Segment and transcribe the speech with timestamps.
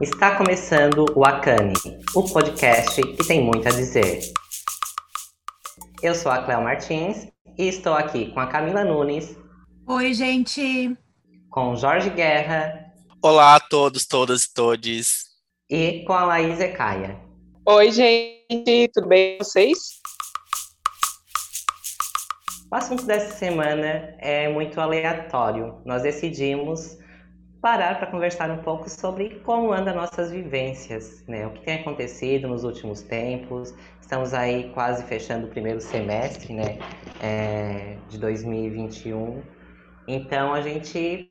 [0.00, 1.74] Está começando o Akane,
[2.14, 4.20] o podcast que tem muito a dizer.
[6.00, 7.26] Eu sou a Cléo Martins
[7.58, 9.36] e estou aqui com a Camila Nunes.
[9.88, 10.96] Oi, gente.
[11.50, 12.92] Com Jorge Guerra.
[13.20, 15.24] Olá a todos, todas e todes.
[15.68, 17.18] E com a Laís Ecaia.
[17.66, 19.78] Oi, gente, tudo bem com vocês?
[22.70, 25.82] O assunto dessa semana é muito aleatório.
[25.84, 26.96] Nós decidimos
[27.60, 31.46] parar para conversar um pouco sobre como andam nossas vivências, né?
[31.46, 33.74] O que tem acontecido nos últimos tempos.
[34.00, 36.78] Estamos aí quase fechando o primeiro semestre, né?
[37.20, 39.42] É, de 2021.
[40.06, 41.28] Então a gente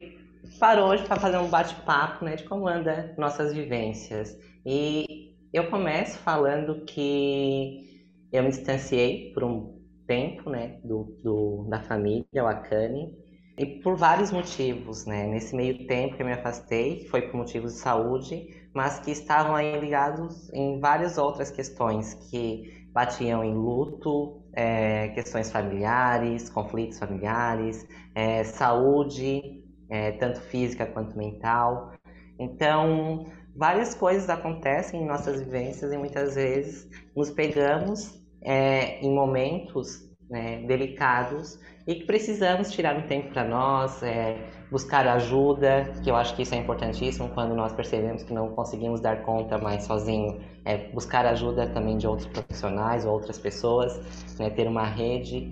[0.60, 2.36] parou hoje para fazer um bate-papo, né?
[2.36, 4.38] De como anda nossas vivências.
[4.66, 10.80] E eu começo falando que eu me distanciei por um tempo, né?
[10.84, 13.27] Do, do da família, o Akane
[13.58, 15.26] e por vários motivos, né?
[15.26, 19.10] Nesse meio tempo que eu me afastei, que foi por motivos de saúde, mas que
[19.10, 27.00] estavam aí ligados em várias outras questões que batiam em luto, é, questões familiares, conflitos
[27.00, 31.94] familiares, é, saúde, é, tanto física quanto mental.
[32.40, 40.08] Então, várias coisas acontecem em nossas vivências e muitas vezes nos pegamos é, em momentos
[40.30, 46.16] né, delicados e que precisamos tirar um tempo para nós, é, buscar ajuda, que eu
[46.16, 50.42] acho que isso é importantíssimo quando nós percebemos que não conseguimos dar conta mais sozinho,
[50.66, 55.50] é, buscar ajuda também de outros profissionais ou outras pessoas, né, ter uma rede.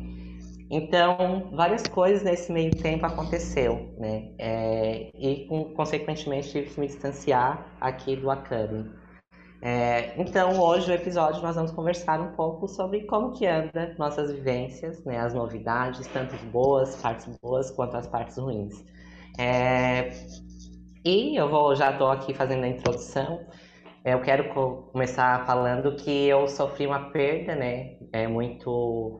[0.69, 7.77] Então, várias coisas nesse meio tempo aconteceu, né, é, e consequentemente tive que me distanciar
[7.79, 8.91] aqui do Acame.
[9.61, 14.31] É, então, hoje no episódio nós vamos conversar um pouco sobre como que anda nossas
[14.31, 18.83] vivências, né, as novidades, tanto boas, partes boas, quanto as partes ruins.
[19.39, 20.11] É,
[21.03, 23.45] e eu vou já estou aqui fazendo a introdução.
[24.03, 29.19] É, eu quero co começar falando que eu sofri uma perda, né, é muito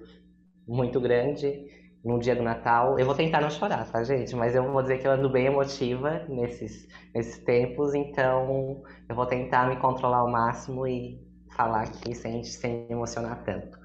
[0.67, 1.74] muito grande
[2.05, 2.99] no dia do Natal.
[2.99, 4.35] Eu vou tentar não chorar, tá, gente?
[4.35, 9.25] Mas eu vou dizer que eu ando bem emotiva nesses, nesses tempos, então eu vou
[9.25, 11.19] tentar me controlar ao máximo e
[11.55, 13.77] falar aqui sem, sem me emocionar tanto.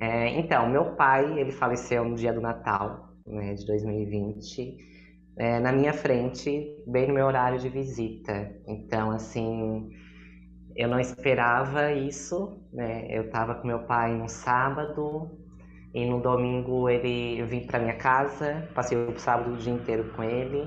[0.00, 4.76] É, então, meu pai, ele faleceu no dia do Natal, né, de 2020,
[5.36, 8.52] é, na minha frente, bem no meu horário de visita.
[8.66, 9.90] Então, assim,
[10.76, 13.06] eu não esperava isso, né?
[13.10, 15.30] Eu estava com meu pai no sábado,
[15.94, 20.12] e no domingo ele eu vim para minha casa, passei o sábado o dia inteiro
[20.12, 20.66] com ele.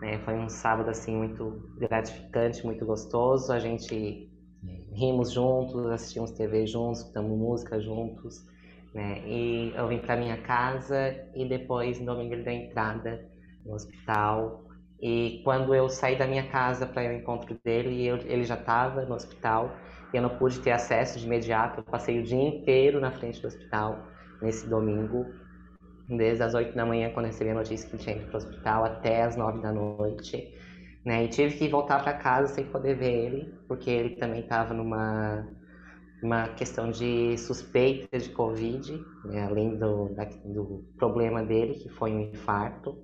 [0.00, 0.18] Né?
[0.24, 3.52] Foi um sábado assim muito gratificante, muito gostoso.
[3.52, 4.30] A gente
[4.92, 8.44] rimos juntos, assistimos TV juntos, escutamos música juntos.
[8.94, 9.22] Né?
[9.26, 13.26] E eu vim para minha casa e depois no domingo ele deu entrada
[13.64, 14.64] no hospital.
[15.00, 19.02] E quando eu saí da minha casa para o encontro dele, eu, ele já estava
[19.06, 19.74] no hospital.
[20.12, 21.80] E eu não pude ter acesso de imediato.
[21.80, 24.11] Eu passei o dia inteiro na frente do hospital
[24.42, 25.26] nesse domingo,
[26.08, 28.84] desde as 8 da manhã, quando recebi a notícia que tinha ido para o hospital,
[28.84, 30.54] até as 9 da noite.
[31.04, 31.24] Né?
[31.24, 35.46] E tive que voltar para casa sem poder ver ele, porque ele também estava numa
[36.22, 38.92] uma questão de suspeita de Covid,
[39.24, 39.44] né?
[39.44, 42.96] além do, da, do problema dele, que foi um infarto.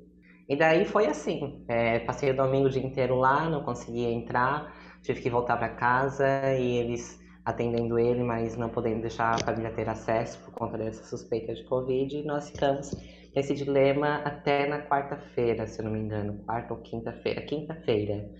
[0.48, 4.72] E daí foi assim, é, passei o domingo o dia inteiro lá, não conseguia entrar,
[5.02, 7.17] tive que voltar para casa e eles
[7.48, 11.64] atendendo ele, mas não podendo deixar a família ter acesso por conta dessa suspeita de
[11.64, 12.14] Covid.
[12.14, 12.94] E nós ficamos
[13.34, 17.40] nesse dilema até na quarta-feira, se eu não me engano, quarta ou quinta-feira.
[17.40, 18.30] Quinta-feira.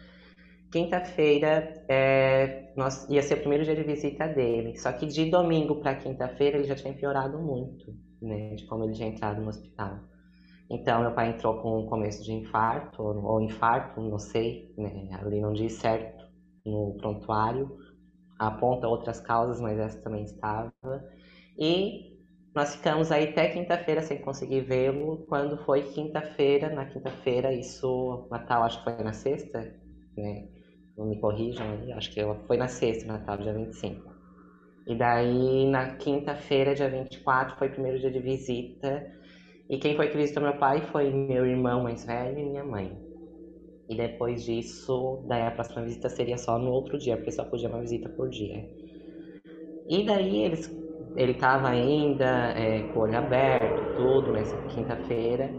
[0.70, 4.76] Quinta-feira é, nós, ia ser o primeiro dia de visita dele.
[4.76, 7.86] Só que de domingo para quinta-feira ele já tinha piorado muito,
[8.20, 8.56] né?
[8.56, 10.00] De como ele tinha entrado no hospital.
[10.70, 15.08] Então, meu pai entrou com um começo de infarto, ou infarto, não sei, né?
[15.12, 16.28] Ali não diz certo
[16.66, 17.87] no prontuário
[18.38, 20.72] aponta outras causas, mas essa também estava.
[21.58, 22.16] E
[22.54, 25.26] nós ficamos aí até quinta-feira sem conseguir vê-lo.
[25.28, 29.60] Quando foi quinta-feira, na quinta-feira, isso, Natal acho que foi na sexta,
[30.16, 30.48] né?
[30.96, 34.12] Não me corrijam aí, acho que foi na sexta, Natal, dia 25.
[34.86, 39.06] E daí, na quinta-feira, dia 24, foi o primeiro dia de visita.
[39.68, 43.07] E quem foi que visitou meu pai foi meu irmão mais velho e minha mãe.
[43.88, 47.68] E depois disso, daí a próxima visita seria só no outro dia, porque só podia
[47.68, 48.68] uma visita por dia.
[49.88, 50.70] E daí eles,
[51.16, 55.50] ele estava ainda é, com o olho aberto, tudo, nessa quinta-feira.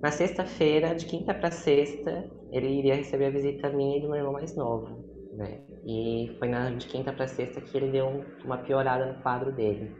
[0.00, 4.18] Na sexta-feira, de quinta para sexta, ele iria receber a visita minha e do meu
[4.18, 5.04] irmão mais novo.
[5.32, 5.60] Né?
[5.84, 9.90] E foi na, de quinta para sexta que ele deu uma piorada no quadro dele.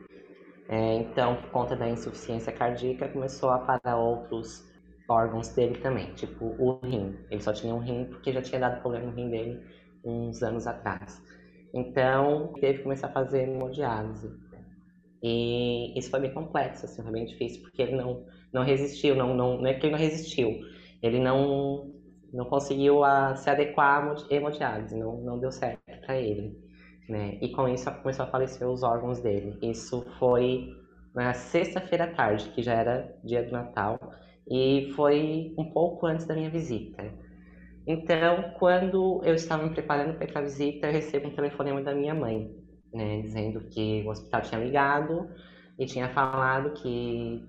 [0.69, 4.71] É, então, por conta da insuficiência cardíaca, começou a parar outros
[5.12, 7.17] órgãos dele também, tipo o rim.
[7.31, 9.61] Ele só tinha um rim porque já tinha dado problema no rim dele
[10.05, 11.23] uns anos atrás.
[11.75, 14.31] Então, teve que começar a fazer hemodiálise.
[15.23, 19.35] E isso foi bem complexo, assim, foi bem difícil, porque ele não, não resistiu, não,
[19.35, 20.50] não, não é que ele não resistiu,
[21.00, 21.93] ele não,
[22.32, 26.58] não conseguiu a, se adequar à hemodiálise, não, não deu certo para ele.
[27.08, 27.38] Né?
[27.41, 29.58] E com isso começou a falecer os órgãos dele.
[29.62, 30.69] Isso foi
[31.15, 33.99] na sexta-feira à tarde, que já era dia do Natal,
[34.49, 37.03] e foi um pouco antes da minha visita.
[37.87, 41.83] Então, quando eu estava me preparando para ir para a visita, eu recebo um telefonema
[41.83, 42.50] da minha mãe,
[42.93, 45.29] né, dizendo que o hospital tinha ligado
[45.79, 47.43] e tinha falado que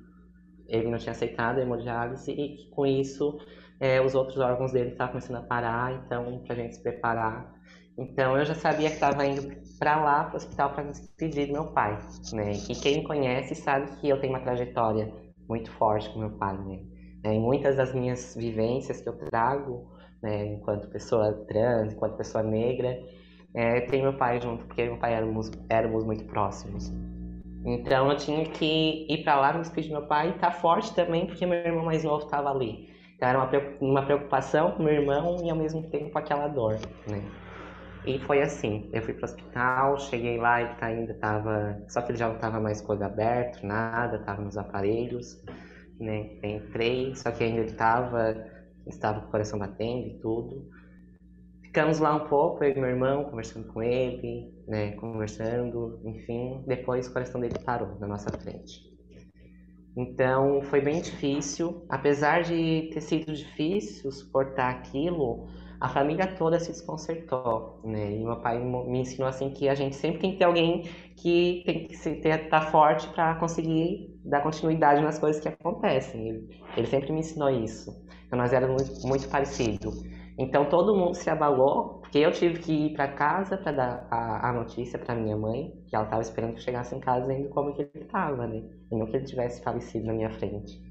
[0.68, 3.38] ele não tinha aceitado a hemodiálise e que com isso
[3.80, 7.54] é, os outros órgãos dele estavam começando a parar, então para a gente se preparar.
[7.98, 11.54] Então eu já sabia que estava indo para lá, para o hospital, para despedir do
[11.54, 12.00] meu pai,
[12.34, 12.54] né?
[12.70, 15.14] E quem me conhece sabe que eu tenho uma trajetória
[15.48, 16.80] muito forte com meu pai, né?
[17.24, 19.88] É, em muitas das minhas vivências que eu trago,
[20.22, 23.00] né, enquanto pessoa trans, enquanto pessoa negra,
[23.54, 26.92] é, tem meu pai junto, porque meu pai éramos, éramos muito próximos.
[27.66, 30.52] Então eu tinha que ir para lá me despedir do meu pai e estar tá
[30.52, 32.90] forte também, porque meu irmão mais novo estava ali.
[33.16, 33.40] Então era
[33.80, 37.24] uma preocupação com meu irmão e ao mesmo tempo aquela dor, né?
[38.06, 42.18] E foi assim, eu fui pro hospital, cheguei lá e ainda tava, só que ele
[42.18, 45.42] já não tava mais com o olho aberto, nada, tava nos aparelhos,
[46.00, 46.38] né?
[46.44, 48.46] Entrei, só que ainda ele tava,
[48.86, 50.68] estava com o coração batendo e tudo.
[51.64, 56.62] Ficamos lá um pouco, eu e meu irmão, conversando com ele, né, conversando, enfim.
[56.68, 58.94] Depois o coração dele parou na nossa frente.
[59.96, 65.48] Então foi bem difícil, apesar de ter sido difícil suportar aquilo,
[65.84, 68.10] a família toda se desconcertou, né?
[68.16, 70.84] E meu pai me ensinou assim que a gente sempre tem que ter alguém
[71.18, 76.48] que tem que estar tá forte para conseguir dar continuidade nas coisas que acontecem.
[76.78, 77.92] Ele, sempre me ensinou isso.
[78.26, 80.08] Então nós éramos muito, muito.
[80.38, 84.52] Então todo mundo se abalou, porque eu tive que ir para casa para dar a,
[84.52, 87.50] a notícia para minha mãe, que ela estava esperando que eu chegasse em casa ainda
[87.50, 88.64] como que ele estava, né?
[88.90, 90.82] E não que ele tivesse falecido na minha frente.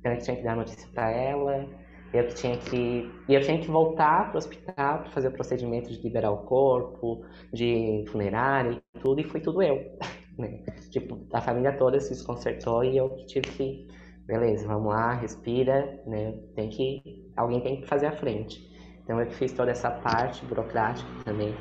[0.00, 1.68] Então eu tinha que dar a notícia para ela,
[2.12, 5.90] eu tinha que e eu tinha que voltar para o hospital para fazer o procedimento
[5.90, 9.78] de liberar o corpo, de funerária e tudo, e foi tudo eu.
[10.38, 10.62] Né?
[10.90, 13.88] Tipo, a família toda se desconcertou e eu tive que,
[14.26, 16.32] beleza, vamos lá, respira, né?
[16.54, 18.58] Tem que alguém tem que fazer a frente.
[19.04, 21.54] Então eu fiz toda essa parte burocrática também.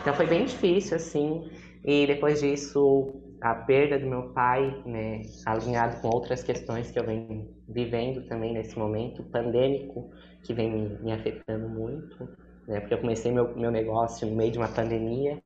[0.00, 1.50] Então foi bem difícil, assim.
[1.84, 7.04] E depois disso, a perda do meu pai, né, alinhado com outras questões que eu
[7.04, 10.10] venho vivendo também nesse momento pandêmico,
[10.44, 12.28] que vem me, me afetando muito,
[12.68, 15.42] né, porque eu comecei meu, meu negócio no meio de uma pandemia.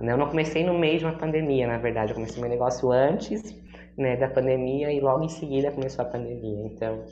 [0.00, 2.92] Né, eu não comecei no meio de uma pandemia, na verdade, eu comecei meu negócio
[2.92, 3.42] antes
[3.96, 6.66] né, da pandemia e logo em seguida começou a pandemia.
[6.66, 7.04] Então,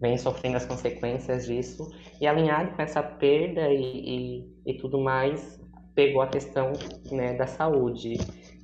[0.00, 1.86] vem sofrendo as consequências disso
[2.18, 5.60] e alinhado com essa perda e, e, e tudo mais
[5.94, 6.72] pegou a questão
[7.12, 8.14] né, da saúde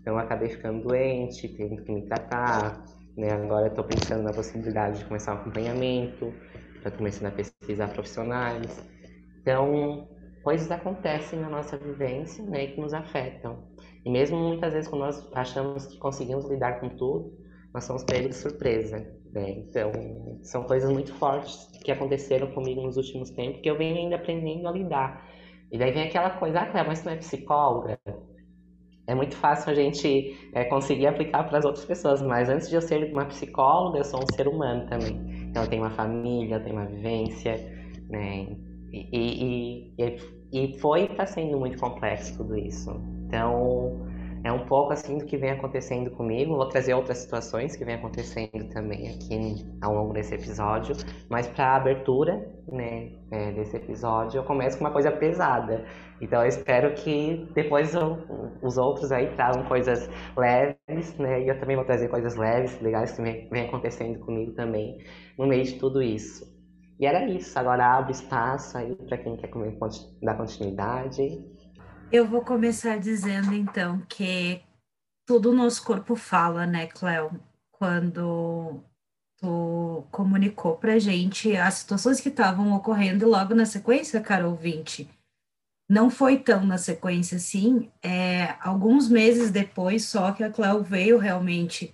[0.06, 2.84] então acabei ficando doente tendo que me tratar
[3.16, 6.32] né agora estou pensando na possibilidade de começar um acompanhamento
[6.80, 8.80] já começando a pesquisar profissionais
[9.40, 10.08] então
[10.44, 13.64] coisas acontecem na nossa vivência né que nos afetam
[14.04, 17.36] e mesmo muitas vezes quando nós achamos que conseguimos lidar com tudo
[17.74, 19.50] nós somos pegos de surpresa né?
[19.50, 19.92] Então,
[20.42, 24.66] são coisas muito fortes que aconteceram comigo nos últimos tempos que eu venho ainda aprendendo
[24.66, 25.28] a lidar.
[25.70, 27.98] E daí vem aquela coisa, ah, Cléo, mas tu não é psicóloga?
[29.06, 32.74] É muito fácil a gente é, conseguir aplicar para as outras pessoas, mas antes de
[32.74, 35.46] eu ser uma psicóloga, eu sou um ser humano também.
[35.48, 37.54] Então, eu tenho uma família, eu tenho uma vivência,
[38.08, 38.48] né?
[38.92, 40.16] E, e, e,
[40.52, 42.90] e foi e está sendo muito complexo tudo isso.
[43.26, 44.05] Então,
[44.46, 46.54] é um pouco assim do que vem acontecendo comigo.
[46.54, 50.94] Vou trazer outras situações que vem acontecendo também aqui ao longo desse episódio.
[51.28, 55.84] Mas para a abertura né, é, desse episódio, eu começo com uma coisa pesada.
[56.20, 58.18] Então eu espero que depois eu,
[58.62, 61.42] os outros aí tragam coisas leves, né?
[61.42, 64.98] E eu também vou trazer coisas leves, legais que vem, acontecendo comigo também
[65.36, 66.46] no meio de tudo isso.
[67.00, 67.58] E era isso.
[67.58, 69.50] Agora abro espaço aí para quem quer
[70.22, 71.55] dar continuidade.
[72.12, 74.62] Eu vou começar dizendo então que
[75.26, 77.32] todo o nosso corpo fala, né, Cléo?
[77.72, 78.80] Quando
[79.38, 85.10] tu comunicou pra gente as situações que estavam ocorrendo logo na sequência, cara ouvinte.
[85.88, 91.18] Não foi tão na sequência assim, é, alguns meses depois só que a Cléo veio
[91.18, 91.92] realmente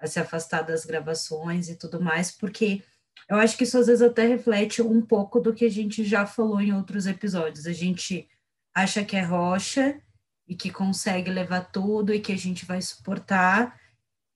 [0.00, 2.82] a se afastar das gravações e tudo mais, porque
[3.28, 6.24] eu acho que isso às vezes até reflete um pouco do que a gente já
[6.24, 7.66] falou em outros episódios.
[7.66, 8.26] A gente
[8.74, 10.00] acha que é rocha
[10.46, 13.78] e que consegue levar tudo e que a gente vai suportar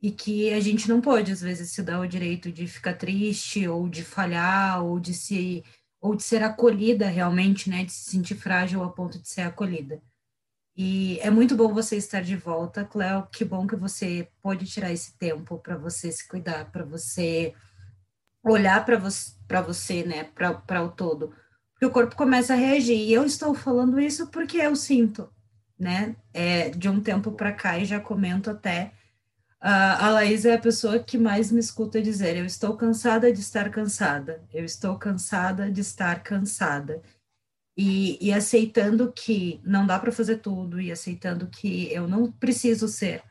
[0.00, 3.66] e que a gente não pode às vezes se dar o direito de ficar triste
[3.66, 5.64] ou de falhar ou de se
[6.00, 10.02] ou de ser acolhida realmente, né, de se sentir frágil a ponto de ser acolhida.
[10.76, 13.26] E é muito bom você estar de volta, Cléo.
[13.32, 17.54] Que bom que você pode tirar esse tempo para você se cuidar, para você
[18.44, 21.34] olhar para você, para você, né, para o todo.
[21.74, 22.96] Porque o corpo começa a reagir.
[22.96, 25.28] E eu estou falando isso porque eu sinto,
[25.78, 28.92] né, é, de um tempo para cá e já comento até.
[29.62, 33.40] Uh, a Laís é a pessoa que mais me escuta dizer: Eu estou cansada de
[33.40, 37.02] estar cansada, eu estou cansada de estar cansada
[37.76, 42.86] e, e aceitando que não dá para fazer tudo e aceitando que eu não preciso
[42.88, 43.22] ser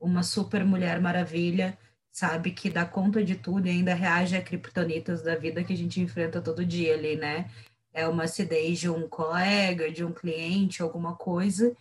[0.00, 1.78] uma super mulher maravilha,
[2.10, 5.76] sabe, que dá conta de tudo e ainda reage a criptonitas da vida que a
[5.76, 7.50] gente enfrenta todo dia ali, né?
[7.94, 11.74] É uma acidez de um colega, de um cliente, alguma coisa,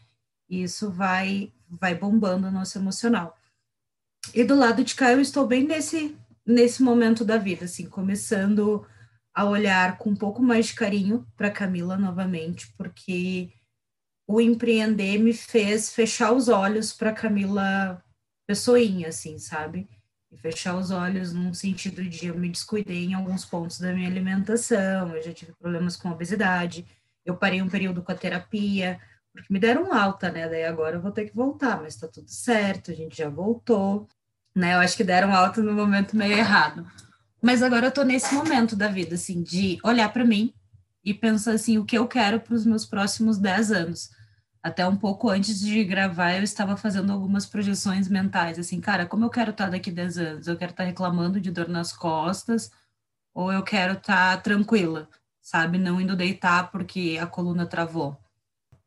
[0.50, 3.36] e isso vai vai bombando o nosso emocional.
[4.34, 6.15] E do lado de cá eu estou bem nesse
[6.46, 8.86] nesse momento da vida, assim, começando
[9.34, 13.51] a olhar com um pouco mais de carinho para Camila novamente, porque
[14.27, 18.03] o empreender me fez fechar os olhos para Camila
[18.48, 19.89] pessoinha, assim, sabe?
[20.33, 24.07] E fechar os olhos num sentido de eu me descuidei em alguns pontos da minha
[24.07, 26.85] alimentação, eu já tive problemas com obesidade,
[27.23, 28.99] eu parei um período com a terapia,
[29.31, 30.49] porque me deram alta, né?
[30.49, 34.07] Daí agora eu vou ter que voltar, mas tá tudo certo, a gente já voltou,
[34.55, 34.73] né?
[34.73, 36.85] Eu acho que deram alta no momento meio errado.
[37.41, 40.53] Mas agora eu tô nesse momento da vida, assim, de olhar para mim
[41.03, 44.09] e pensar assim, o que eu quero para os meus próximos 10 anos.
[44.63, 49.25] Até um pouco antes de gravar, eu estava fazendo algumas projeções mentais, assim, cara, como
[49.25, 50.48] eu quero estar tá daqui 10 anos?
[50.48, 52.72] Eu quero estar tá reclamando de dor nas costas
[53.34, 55.10] ou eu quero estar tá tranquila,
[55.41, 55.77] sabe?
[55.77, 58.17] Não indo deitar porque a coluna travou.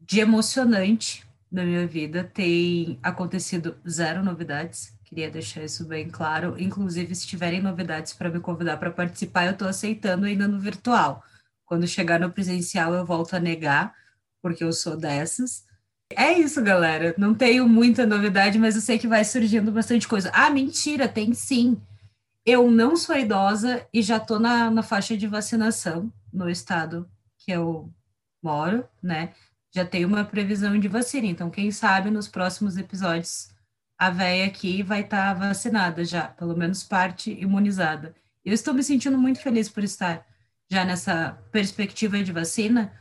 [0.00, 6.56] De emocionante na minha vida tem acontecido zero novidades Queria deixar isso bem claro.
[6.58, 11.22] Inclusive, se tiverem novidades para me convidar para participar, eu estou aceitando ainda no virtual.
[11.64, 13.94] Quando chegar no presencial, eu volto a negar,
[14.42, 15.64] porque eu sou dessas.
[16.14, 17.14] É isso, galera.
[17.18, 20.30] Não tenho muita novidade, mas eu sei que vai surgindo bastante coisa.
[20.32, 21.80] Ah, mentira, tem sim.
[22.44, 27.50] Eu não sou idosa e já estou na, na faixa de vacinação no estado que
[27.50, 27.92] eu
[28.42, 29.32] moro, né?
[29.74, 31.26] Já tenho uma previsão de vacina.
[31.26, 33.54] Então, quem sabe nos próximos episódios
[33.98, 38.14] a véia aqui vai estar tá vacinada já, pelo menos parte imunizada.
[38.44, 40.24] Eu estou me sentindo muito feliz por estar
[40.70, 42.92] já nessa perspectiva de vacina,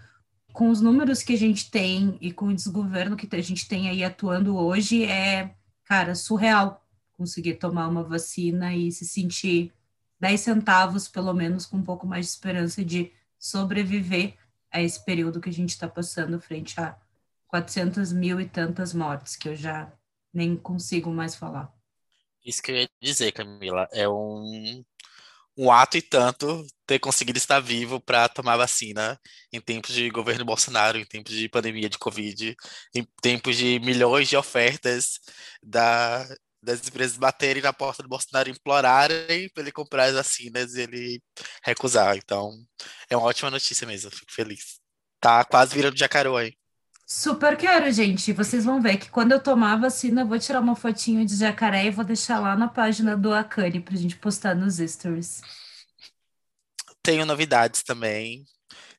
[0.56, 3.90] com os números que a gente tem e com o desgoverno que a gente tem
[3.90, 6.82] aí atuando hoje, é, cara, surreal
[7.12, 9.74] conseguir tomar uma vacina e se sentir
[10.18, 14.36] 10 centavos, pelo menos, com um pouco mais de esperança de sobreviver
[14.72, 16.98] a esse período que a gente está passando frente a
[17.48, 19.92] 400 mil e tantas mortes que eu já
[20.34, 21.70] nem consigo mais falar.
[22.46, 24.86] Isso que eu ia dizer, Camila, é um,
[25.58, 29.20] um ato e tanto ter conseguido estar vivo para tomar vacina
[29.52, 32.56] em tempos de governo Bolsonaro, em tempos de pandemia de Covid,
[32.94, 35.20] em tempos de milhões de ofertas
[35.64, 36.28] da,
[36.62, 41.22] das empresas baterem na porta do Bolsonaro, implorarem para ele comprar as vacinas e ele
[41.64, 42.18] recusar.
[42.18, 42.52] Então,
[43.10, 44.80] é uma ótima notícia mesmo, fico feliz.
[45.20, 46.54] Tá quase virando jacarô aí.
[47.08, 48.34] Super quero, gente.
[48.34, 51.86] Vocês vão ver que quando eu tomar vacina, eu vou tirar uma fotinho de jacaré
[51.86, 55.42] e vou deixar lá na página do Akane pra gente postar nos stories.
[57.04, 58.44] Tenho novidades também.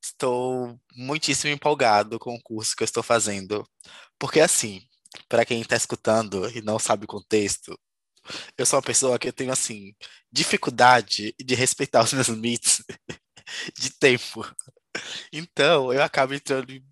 [0.00, 3.68] Estou muitíssimo empolgado com o curso que eu estou fazendo.
[4.16, 4.80] Porque, assim,
[5.28, 7.76] para quem está escutando e não sabe o contexto,
[8.56, 9.92] eu sou uma pessoa que eu tenho, assim,
[10.30, 12.84] dificuldade de respeitar os meus limites
[13.76, 14.46] de tempo.
[15.32, 16.84] Então, eu acabo entrando em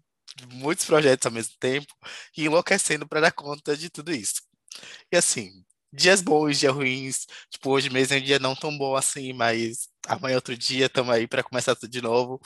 [0.53, 1.93] muitos projetos ao mesmo tempo
[2.37, 4.43] e enlouquecendo para dar conta de tudo isso.
[5.12, 5.50] E assim,
[5.93, 9.88] dias bons, dias ruins, tipo, hoje mesmo é um dia não tão bom assim, mas
[10.07, 12.41] amanhã outro dia estamos aí para começar tudo de novo.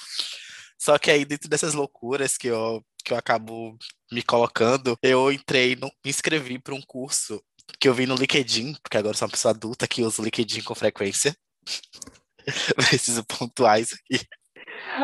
[0.79, 3.79] Só que aí dentro dessas loucuras que eu que eu acabo
[4.13, 7.43] me colocando, eu entrei, no, me inscrevi para um curso
[7.81, 10.63] que eu vi no LinkedIn, porque agora sou uma pessoa adulta que usa o LinkedIn
[10.63, 11.35] com frequência.
[12.77, 14.27] Preciso pontuar isso aqui.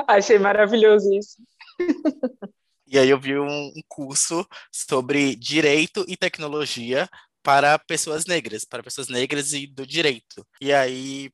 [0.06, 1.36] Achei maravilhoso isso.
[2.94, 7.08] E aí eu vi um, um curso sobre direito e tecnologia
[7.42, 10.46] para pessoas negras, para pessoas negras e do direito.
[10.60, 11.28] E aí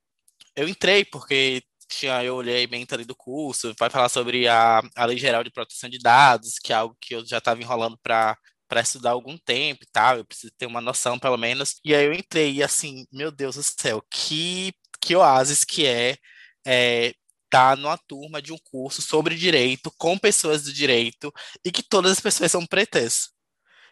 [0.56, 5.04] eu entrei porque tinha, eu olhei bem ali do curso, vai falar sobre a, a
[5.06, 8.36] Lei Geral de Proteção de Dados, que é algo que eu já estava enrolando para
[8.68, 11.76] para estudar algum tempo e tal, eu preciso ter uma noção pelo menos.
[11.84, 16.16] E aí eu entrei e assim, meu Deus do céu, que que oásis que é,
[16.66, 17.14] é
[17.50, 21.32] tá numa turma de um curso sobre direito, com pessoas do direito,
[21.64, 23.30] e que todas as pessoas são pretas.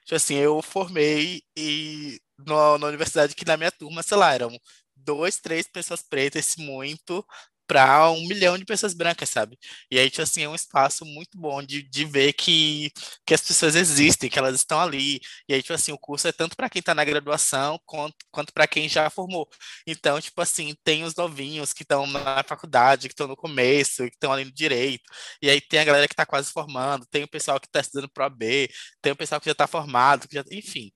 [0.05, 4.57] Tipo assim, eu formei e na, na universidade que na minha turma, sei lá, eram
[4.97, 7.25] dois, três pessoas pretas, muito,
[7.69, 9.59] para um milhão de pessoas brancas, sabe?
[9.91, 12.91] E aí, tipo assim, é um espaço muito bom de, de ver que,
[13.27, 15.21] que as pessoas existem, que elas estão ali.
[15.49, 18.53] E aí, tipo assim, o curso é tanto para quem está na graduação quanto, quanto
[18.55, 19.47] para quem já formou.
[19.87, 24.17] Então, tipo assim, tem os novinhos que estão na faculdade, que estão no começo, que
[24.17, 25.05] estão ali no direito.
[25.43, 28.09] E aí tem a galera que está quase formando, tem o pessoal que está estudando
[28.11, 28.69] para B,
[29.03, 30.91] tem o pessoal que já está formado, que já, enfim.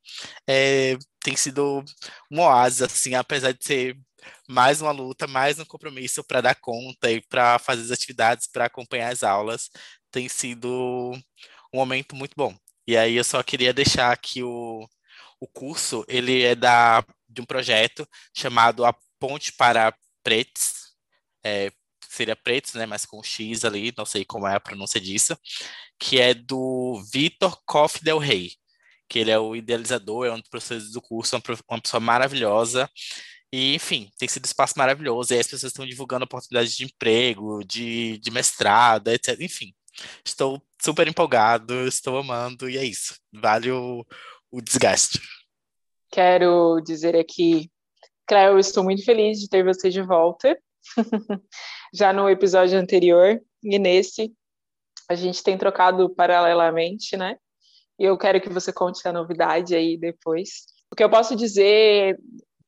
[0.48, 1.84] É, tem sido
[2.30, 3.96] um oásis, assim, apesar de ser
[4.48, 8.66] mais uma luta, mais um compromisso para dar conta e para fazer as atividades, para
[8.66, 9.70] acompanhar as aulas.
[10.10, 10.68] Tem sido
[11.72, 12.56] um momento muito bom.
[12.86, 14.88] E aí eu só queria deixar que o,
[15.40, 20.94] o curso, ele é da, de um projeto chamado A Ponte para Pretos,
[21.44, 21.72] é,
[22.08, 25.36] seria Pretos, né, mas com X ali, não sei como é a pronúncia disso,
[25.98, 28.52] que é do Vitor Koff Del Rey,
[29.08, 31.36] que ele é o idealizador, é um dos professores do curso,
[31.68, 32.90] uma pessoa maravilhosa,
[33.52, 35.32] e, enfim, tem sido um espaço maravilhoso.
[35.32, 39.38] E aí as pessoas estão divulgando oportunidades de emprego, de, de mestrado, etc.
[39.40, 39.74] Enfim,
[40.24, 43.14] estou super empolgado, estou amando, e é isso.
[43.30, 44.06] Vale o,
[44.50, 45.20] o desgaste.
[46.10, 47.70] Quero dizer aqui,
[48.26, 50.58] Cléo, estou muito feliz de ter você de volta.
[51.94, 54.32] Já no episódio anterior e nesse,
[55.08, 57.36] a gente tem trocado paralelamente, né?
[57.98, 60.64] E eu quero que você conte a novidade aí depois.
[60.90, 62.18] O que eu posso dizer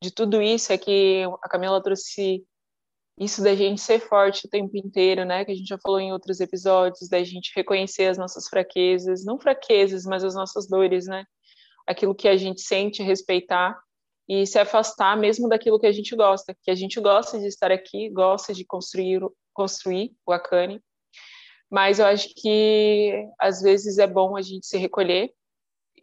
[0.02, 2.44] de tudo isso é que a Camila trouxe
[3.18, 5.44] isso da gente ser forte o tempo inteiro, né?
[5.44, 9.38] Que a gente já falou em outros episódios, da gente reconhecer as nossas fraquezas, não
[9.38, 11.24] fraquezas, mas as nossas dores, né?
[11.86, 13.78] Aquilo que a gente sente, respeitar
[14.28, 17.70] e se afastar mesmo daquilo que a gente gosta, que a gente gosta de estar
[17.70, 19.20] aqui, gosta de construir
[19.52, 20.82] construir o Akane,
[21.70, 25.32] mas eu acho que às vezes é bom a gente se recolher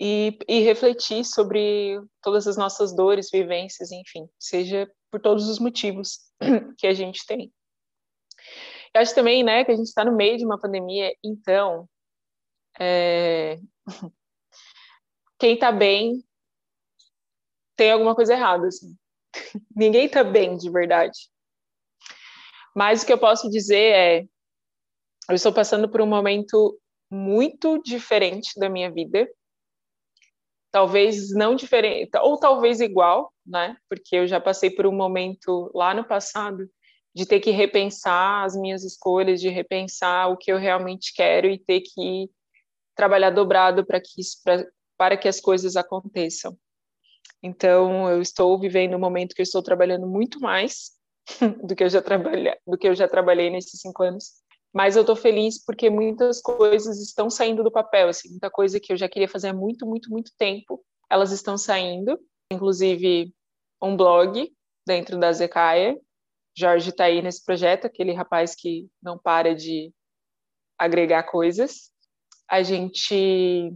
[0.03, 6.17] e, e refletir sobre todas as nossas dores, vivências, enfim, seja por todos os motivos
[6.79, 7.53] que a gente tem.
[8.95, 11.87] Eu acho também, né, que a gente está no meio de uma pandemia, então,
[12.79, 13.59] é...
[15.37, 16.25] quem está bem
[17.75, 18.97] tem alguma coisa errada, assim.
[19.75, 21.29] Ninguém está bem de verdade.
[22.75, 24.21] Mas o que eu posso dizer é,
[25.29, 29.29] eu estou passando por um momento muito diferente da minha vida,
[30.71, 33.75] talvez não diferente, ou talvez igual, né?
[33.89, 36.69] Porque eu já passei por um momento lá no passado
[37.13, 41.59] de ter que repensar as minhas escolhas, de repensar o que eu realmente quero e
[41.59, 42.29] ter que
[42.95, 44.65] trabalhar dobrado para que isso, pra,
[44.97, 46.57] para que as coisas aconteçam.
[47.43, 50.91] Então, eu estou vivendo um momento que eu estou trabalhando muito mais
[51.67, 54.41] do que eu já trabalhei, do que eu já trabalhei nesses cinco anos
[54.73, 58.93] mas eu estou feliz porque muitas coisas estão saindo do papel, assim, muita coisa que
[58.93, 62.19] eu já queria fazer há muito, muito, muito tempo, elas estão saindo,
[62.51, 63.33] inclusive
[63.81, 64.51] um blog
[64.85, 65.97] dentro da Zecaia,
[66.57, 69.93] Jorge está aí nesse projeto, aquele rapaz que não para de
[70.77, 71.91] agregar coisas.
[72.49, 73.73] A gente,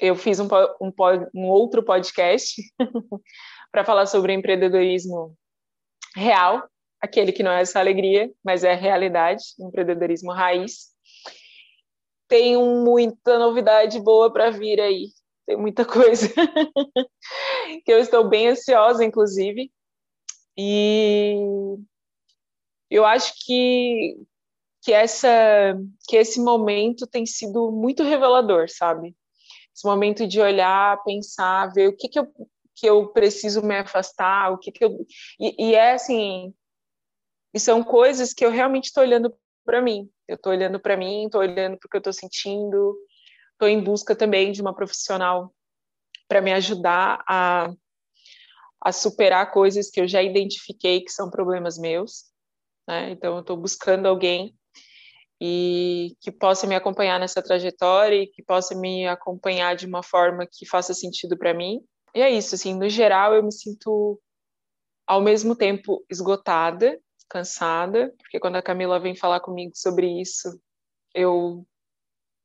[0.00, 0.48] eu fiz um,
[0.80, 0.92] um,
[1.34, 2.60] um outro podcast
[3.70, 5.36] para falar sobre empreendedorismo
[6.16, 6.68] real,
[7.04, 10.88] aquele que não é essa alegria, mas é realidade, empreendedorismo raiz.
[12.26, 15.08] Tem muita novidade boa para vir aí,
[15.46, 16.28] tem muita coisa
[17.84, 19.70] que eu estou bem ansiosa, inclusive.
[20.56, 21.36] E
[22.90, 24.16] eu acho que
[24.82, 25.28] que essa
[26.06, 29.16] que esse momento tem sido muito revelador, sabe?
[29.74, 32.26] Esse momento de olhar, pensar, ver o que que eu
[32.76, 34.90] que eu preciso me afastar, o que que eu
[35.40, 36.52] e, e é assim
[37.54, 39.32] e são coisas que eu realmente estou olhando
[39.64, 40.10] para mim.
[40.26, 42.98] Eu estou olhando para mim, estou olhando para o que eu estou sentindo,
[43.52, 45.54] estou em busca também de uma profissional
[46.26, 47.72] para me ajudar a,
[48.80, 52.24] a superar coisas que eu já identifiquei que são problemas meus.
[52.88, 53.10] Né?
[53.10, 54.52] Então, eu estou buscando alguém
[55.40, 60.46] e que possa me acompanhar nessa trajetória e que possa me acompanhar de uma forma
[60.50, 61.80] que faça sentido para mim.
[62.14, 64.20] E é isso, assim, no geral eu me sinto
[65.06, 66.98] ao mesmo tempo esgotada
[67.34, 70.48] cansada, porque quando a Camila vem falar comigo sobre isso,
[71.12, 71.66] eu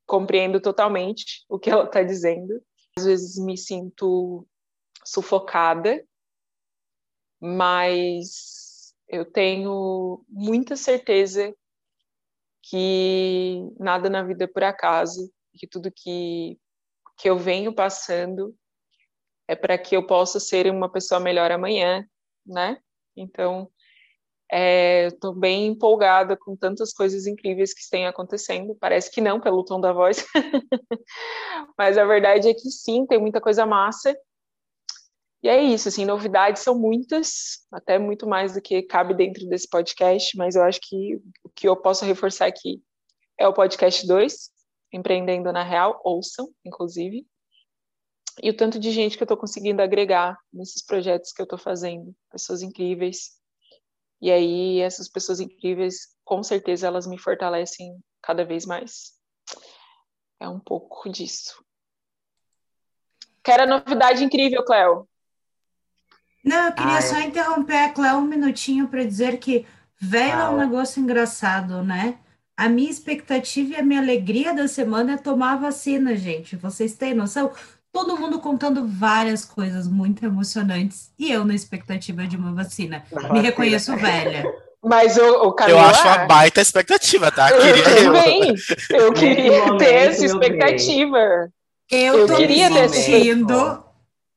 [0.08, 2.60] compreendo totalmente o que ela está dizendo.
[2.98, 4.48] Às vezes me sinto
[5.06, 6.04] sufocada,
[7.40, 11.56] mas eu tenho muita certeza
[12.64, 16.60] que nada na vida é por acaso, que tudo que,
[17.16, 18.58] que eu venho passando
[19.48, 22.04] é para que eu possa ser uma pessoa melhor amanhã,
[22.44, 22.82] né?
[23.16, 23.72] Então,
[24.52, 28.76] Estou é, bem empolgada com tantas coisas incríveis que estão acontecendo.
[28.80, 30.26] Parece que não, pelo tom da voz.
[31.78, 34.16] Mas a verdade é que sim, tem muita coisa massa.
[35.42, 39.70] E é isso, assim, novidades são muitas, até muito mais do que cabe dentro desse
[39.70, 42.84] podcast, mas eu acho que o que eu posso reforçar aqui
[43.40, 44.50] é o podcast 2,
[44.92, 47.26] Empreendendo na Real, ouçam, inclusive,
[48.42, 51.60] e o tanto de gente que eu estou conseguindo agregar nesses projetos que eu estou
[51.60, 53.39] fazendo, pessoas incríveis.
[54.22, 59.14] E aí, essas pessoas incríveis, com certeza, elas me fortalecem cada vez mais.
[60.40, 61.64] É um pouco disso.
[63.44, 65.08] Quero a novidade incrível, Cléo.
[66.44, 67.02] Não, eu queria Ai.
[67.02, 69.66] só interromper a Cléo um minutinho para dizer que
[70.00, 72.20] velho é um negócio engraçado, né?
[72.56, 76.56] A minha expectativa e a minha alegria da semana é tomar a vacina, gente.
[76.58, 77.52] Vocês têm noção?
[77.92, 83.04] Todo mundo contando várias coisas muito emocionantes e eu na expectativa de uma vacina.
[83.32, 84.44] Me reconheço velha.
[84.84, 87.50] Mas o, o Eu acho uma baita expectativa, tá?
[87.50, 88.56] Eu queria também.
[88.90, 91.18] Eu, queria ter essa expectativa.
[91.92, 93.84] Eu, eu tô queria me sentindo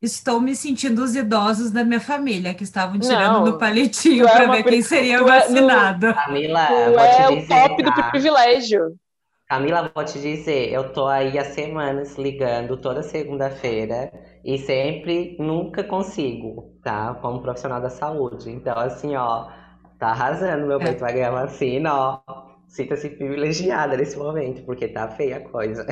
[0.02, 4.44] estou me sentindo os idosos da minha família que estavam tirando não, no palitinho para
[4.44, 6.12] é ver quem seria é vacinado.
[6.12, 7.90] Camila, tu vou é te dizer, o top tá?
[7.90, 8.96] do privilégio.
[9.52, 14.10] Camila, vou te dizer, eu tô aí há semanas ligando toda segunda-feira
[14.42, 17.12] e sempre nunca consigo, tá?
[17.20, 18.50] Como profissional da saúde.
[18.50, 19.50] Então, assim, ó,
[19.98, 22.20] tá arrasando, meu peito vai ganhar vacina, ó.
[22.66, 25.86] Sinta-se privilegiada nesse momento, porque tá feia a coisa.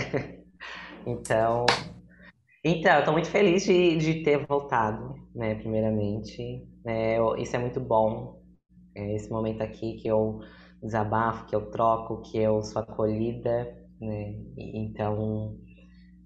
[1.07, 1.67] então,
[2.65, 6.67] então, eu tô muito feliz de, de ter voltado, né, primeiramente.
[6.87, 8.41] É, isso é muito bom.
[8.95, 10.41] É esse momento aqui que eu
[10.83, 14.35] desabafo, que eu troco, que eu sou acolhida, né?
[14.57, 15.57] Então,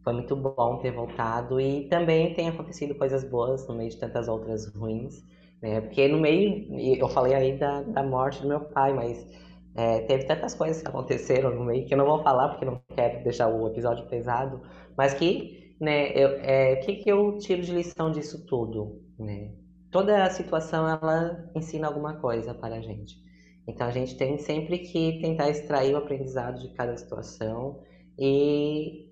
[0.03, 4.29] foi muito bom ter voltado e também tem acontecido coisas boas no meio de tantas
[4.29, 5.25] outras ruins,
[5.63, 5.81] né?
[5.81, 9.27] Porque no meio, eu falei aí da, da morte do meu pai, mas
[9.75, 12.81] é, teve tantas coisas que aconteceram no meio que eu não vou falar porque não
[12.95, 14.63] quero deixar o episódio pesado,
[14.97, 19.03] mas que né, eu, é, que, que eu tiro de lição disso tudo?
[19.19, 19.53] Né?
[19.91, 23.24] Toda a situação, ela ensina alguma coisa para a gente.
[23.67, 27.81] Então, a gente tem sempre que tentar extrair o aprendizado de cada situação
[28.19, 29.09] e,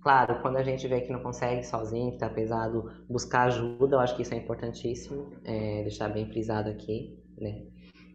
[0.00, 4.00] claro, quando a gente vê que não consegue sozinho, que está pesado, buscar ajuda, eu
[4.00, 7.62] acho que isso é importantíssimo, é, deixar bem frisado aqui, né?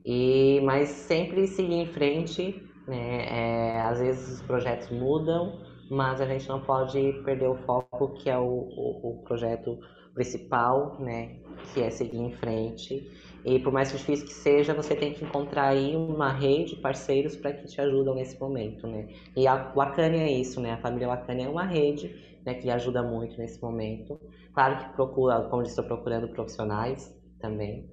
[0.06, 3.26] E, mas sempre seguir em frente, né?
[3.26, 8.30] É, às vezes os projetos mudam, mas a gente não pode perder o foco que
[8.30, 9.78] é o, o, o projeto
[10.14, 11.38] principal, né,
[11.74, 13.10] que é seguir em frente.
[13.44, 17.36] E por mais difícil que seja, você tem que encontrar aí uma rede de parceiros
[17.36, 19.08] para que te ajudam nesse momento, né?
[19.36, 20.74] E a Wakania é isso, né?
[20.74, 24.20] A família Wakania é uma rede, né, que ajuda muito nesse momento.
[24.54, 27.90] Claro que procura, como eu estou procurando profissionais também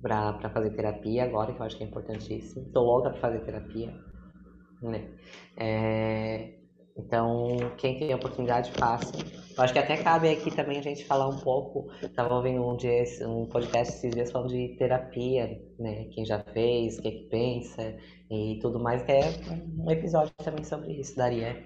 [0.00, 2.66] para fazer terapia agora, que eu acho que é importantíssimo.
[2.66, 3.92] Estou louca para fazer terapia,
[4.82, 5.10] né?
[5.56, 6.55] É,
[6.98, 9.12] então, quem tem oportunidade, faça.
[9.56, 11.90] Eu acho que até cabe aqui também a gente falar um pouco.
[12.02, 16.04] Estava ouvindo um, dia, um podcast esses dias falando de terapia, né?
[16.12, 17.96] Quem já fez, o que, é que pensa
[18.30, 19.30] e tudo mais, que é
[19.78, 21.64] um episódio também sobre isso, daria.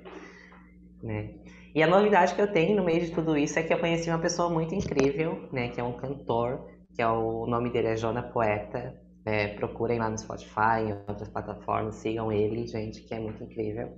[1.02, 1.34] Né?
[1.74, 4.10] E a novidade que eu tenho no meio de tudo isso é que eu conheci
[4.10, 5.68] uma pessoa muito incrível, né?
[5.68, 9.00] Que é um cantor, que é o, o nome dele é Jona Poeta.
[9.24, 13.94] É, procurem lá no Spotify, em outras plataformas, sigam ele, gente, que é muito incrível.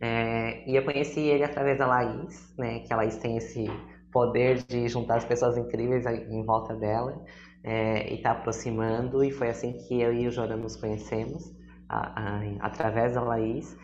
[0.00, 2.80] É, e eu conheci ele através da Laís, né?
[2.80, 3.66] Que a Laís tem esse
[4.12, 7.22] poder de juntar as pessoas incríveis em volta dela
[7.64, 9.22] é, e está aproximando.
[9.24, 11.52] E foi assim que eu e o Jorã nos conhecemos,
[11.88, 13.76] a, a, através da Laís.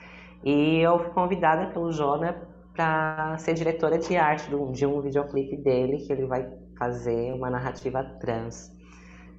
[0.45, 2.33] E eu fui convidada pelo Jona
[2.75, 7.51] para ser diretora de arte do, de um videoclipe dele, que ele vai fazer uma
[7.51, 8.73] narrativa trans.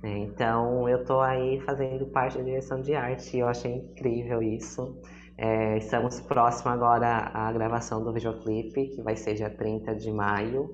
[0.03, 4.99] Então eu estou aí fazendo parte da direção de arte e eu achei incrível isso.
[5.37, 10.69] É, estamos próximo agora à gravação do videoclipe, que vai ser dia 30 de maio.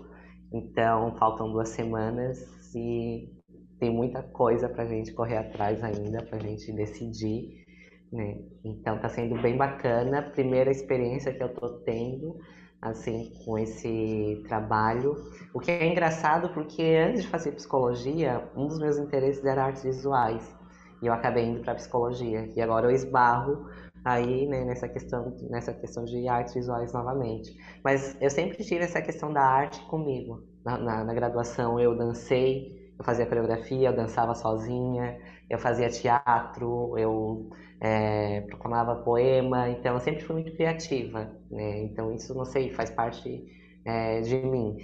[0.54, 2.40] Então, faltam duas semanas
[2.76, 3.28] e
[3.80, 7.66] tem muita coisa para a gente correr atrás ainda, para a gente decidir.
[8.12, 8.38] Né?
[8.64, 10.22] Então, está sendo bem bacana.
[10.22, 12.38] Primeira experiência que eu estou tendo
[12.80, 15.16] assim com esse trabalho.
[15.56, 19.84] O que é engraçado porque antes de fazer psicologia, um dos meus interesses era artes
[19.84, 20.56] visuais.
[21.02, 22.52] E eu acabei indo para psicologia.
[22.56, 23.66] E agora eu esbarro
[24.04, 27.56] aí né, nessa questão nessa questão de artes visuais novamente.
[27.84, 30.44] Mas eu sempre tive essa questão da arte comigo.
[30.66, 35.18] Na, na, na, graduação eu dancei eu fazia coreografia eu dançava sozinha
[35.50, 39.70] eu fazia teatro eu é, proclamava poema.
[39.70, 41.84] Então eu sempre fui muito criativa né?
[41.84, 43.46] então isso não sei faz parte
[43.86, 44.78] é, de mim.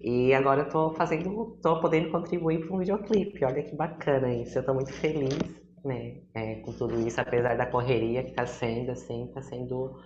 [0.00, 3.44] E agora eu tô fazendo tô podendo contribuir para um videoclipe.
[3.44, 4.58] Olha que bacana isso.
[4.58, 8.90] Eu estou muito feliz né, é, com tudo isso, apesar da correria que está sendo,
[8.92, 10.00] assim, está sendo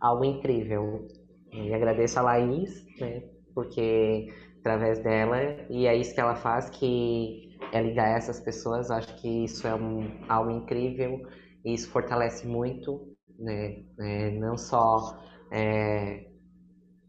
[0.00, 1.06] algo incrível.
[1.52, 3.22] E agradeço a Laís, né,
[3.54, 4.28] porque
[4.60, 8.90] através dela, e é isso que ela faz, que é ligar essas pessoas.
[8.90, 11.20] Acho que isso é um, algo incrível
[11.64, 13.82] e isso fortalece muito, né?
[13.98, 15.18] É, não só
[15.50, 16.26] é,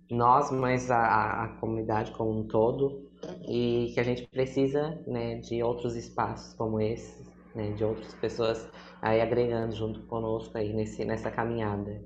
[0.09, 3.09] nós, mas a, a, comunidade como um todo,
[3.47, 7.23] e que a gente precisa né, de outros espaços como esse,
[7.55, 8.69] né, de outras pessoas
[9.01, 12.01] aí agregando junto conosco aí nesse, nessa caminhada.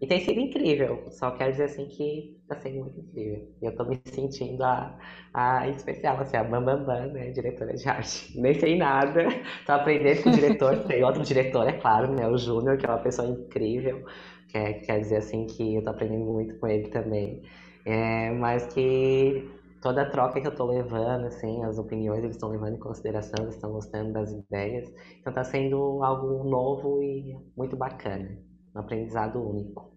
[0.00, 3.48] E tem sido incrível, só quero dizer assim que está sendo muito incrível.
[3.62, 4.98] Eu estou me sentindo a,
[5.32, 8.32] a especial, assim, a Bambambam, Bam Bam, né, diretora de arte.
[8.38, 9.22] Nem sei nada,
[9.60, 12.88] estou aprendendo com o diretor, tem outro diretor, é claro, né, o Júnior, que é
[12.90, 14.04] uma pessoa incrível,
[14.48, 17.42] quer, quer dizer assim que eu estou aprendendo muito com ele também.
[17.84, 19.48] É, mas que
[19.84, 23.34] toda a troca que eu estou levando, assim, as opiniões eles estão levando em consideração,
[23.40, 24.88] eles estão gostando das ideias.
[25.20, 28.34] Então está sendo algo novo e muito bacana,
[28.74, 29.94] um aprendizado único.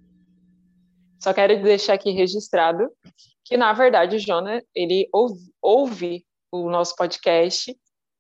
[1.23, 2.91] Só quero deixar aqui registrado
[3.45, 7.73] que, na verdade, o Jonah, ele ouve, ouve o nosso podcast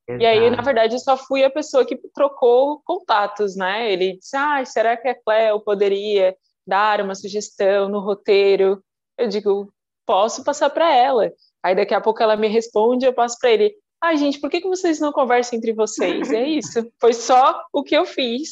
[0.09, 0.23] Exato.
[0.23, 3.91] E aí, na verdade, só fui a pessoa que trocou contatos, né?
[3.91, 6.33] Ele disse: ah, será que a Cleo poderia
[6.65, 8.81] dar uma sugestão no roteiro?
[9.17, 9.69] Eu digo:
[10.05, 11.29] posso passar para ela.
[11.67, 13.73] Aí daqui a pouco ela me responde, eu passo para ele.
[14.01, 16.31] Ah, gente, por que, que vocês não conversam entre vocês?
[16.31, 16.89] É isso.
[16.97, 18.51] Foi só o que eu fiz.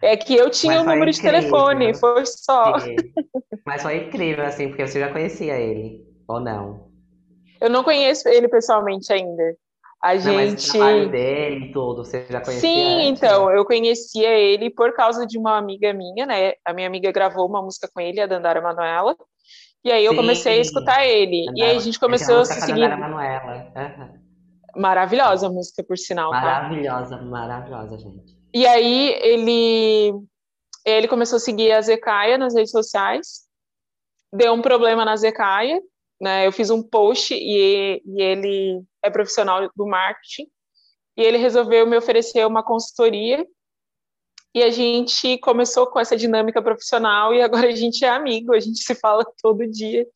[0.00, 1.32] É que eu tinha o número incrível.
[1.32, 2.78] de telefone, foi só.
[2.78, 2.94] Sim.
[3.66, 6.92] Mas foi incrível, assim, porque você já conhecia ele, ou não?
[7.60, 9.56] Eu não conheço ele pessoalmente ainda.
[10.00, 10.34] A não, gente.
[10.34, 12.60] Mas o trabalho dele tudo, você já conhecia?
[12.60, 13.58] Sim, antes, então, né?
[13.58, 16.52] eu conhecia ele por causa de uma amiga minha, né?
[16.64, 19.16] A minha amiga gravou uma música com ele, a Dandara Manuela.
[19.84, 20.16] E aí eu Sim.
[20.16, 21.44] comecei a escutar ele.
[21.54, 22.88] e aí a gente começou a se seguir.
[22.88, 23.70] Manuela.
[23.76, 24.24] Uhum.
[24.80, 26.30] Maravilhosa a música, por sinal.
[26.30, 26.40] Tá?
[26.40, 27.22] Maravilhosa, tá?
[27.22, 28.34] maravilhosa, gente.
[28.54, 30.14] E aí ele,
[30.86, 33.44] ele começou a seguir a Zecaia nas redes sociais.
[34.32, 35.80] Deu um problema na Zecaia.
[36.20, 36.46] Né?
[36.46, 40.46] Eu fiz um post e, e ele é profissional do marketing.
[41.16, 43.46] E ele resolveu me oferecer uma consultoria
[44.54, 48.60] e a gente começou com essa dinâmica profissional e agora a gente é amigo, a
[48.60, 50.06] gente se fala todo dia.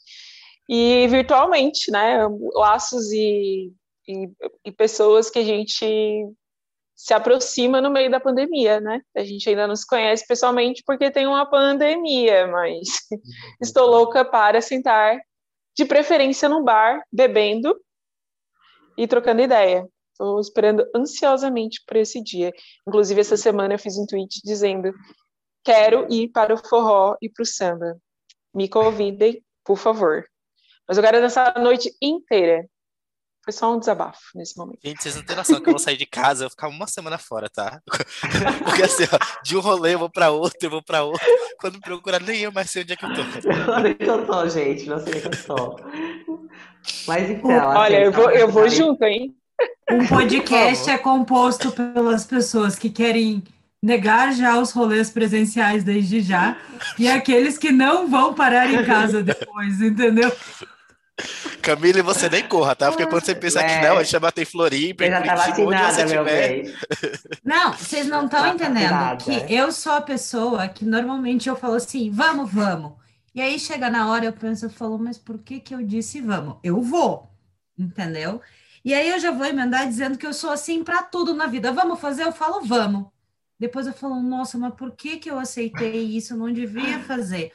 [0.68, 2.18] E virtualmente, né?
[2.54, 3.72] Laços e,
[4.06, 4.30] e,
[4.66, 5.84] e pessoas que a gente
[6.94, 9.00] se aproxima no meio da pandemia, né?
[9.16, 13.08] A gente ainda não se conhece pessoalmente porque tem uma pandemia, mas
[13.62, 15.18] estou louca para sentar,
[15.76, 17.74] de preferência num bar, bebendo
[18.96, 19.88] e trocando ideia.
[20.18, 22.52] Estou esperando ansiosamente por esse dia.
[22.86, 24.92] Inclusive, essa semana eu fiz um tweet dizendo:
[25.64, 27.96] quero ir para o forró e para o samba.
[28.52, 30.24] Me convidem, por favor.
[30.88, 32.66] Mas eu quero dançar a noite inteira.
[33.44, 34.80] Foi só um desabafo nesse momento.
[34.82, 36.86] Gente, vocês não têm noção que eu vou sair de casa, eu vou ficar uma
[36.88, 37.80] semana fora, tá?
[38.64, 41.24] Porque assim, ó, de um rolê eu vou pra outro, eu vou pra outro.
[41.60, 43.22] Quando me procurar, nem eu mais sei onde é que eu tô.
[43.72, 44.86] Onde é que eu tô, gente?
[44.86, 45.76] Não sei onde que eu tô.
[47.06, 47.68] Mas então.
[47.68, 49.37] Olha, eu vou, eu vou junto, hein?
[49.90, 53.42] Um podcast é composto pelas pessoas que querem
[53.82, 56.56] negar já os rolês presenciais desde já
[56.98, 60.30] e aqueles que não vão parar em casa depois, entendeu?
[61.62, 62.90] Camila, você nem corra, tá?
[62.90, 63.64] Porque quando você pensa é.
[63.80, 66.74] que não, a gente vai bater em Floripa, em tá Curitiba, onde você estiver.
[67.44, 69.46] Não, vocês não estão tá entendendo que é.
[69.50, 72.92] eu sou a pessoa que normalmente eu falo assim, vamos, vamos.
[73.34, 76.20] E aí chega na hora eu penso, eu falo, mas por que que eu disse
[76.20, 76.56] vamos?
[76.62, 77.28] Eu vou,
[77.78, 78.40] entendeu?
[78.84, 81.72] E aí eu já vou emendar dizendo que eu sou assim para tudo na vida.
[81.72, 82.24] Vamos fazer?
[82.24, 83.06] Eu falo, vamos.
[83.58, 86.34] Depois eu falo, nossa, mas por que, que eu aceitei isso?
[86.34, 87.52] Eu não devia fazer.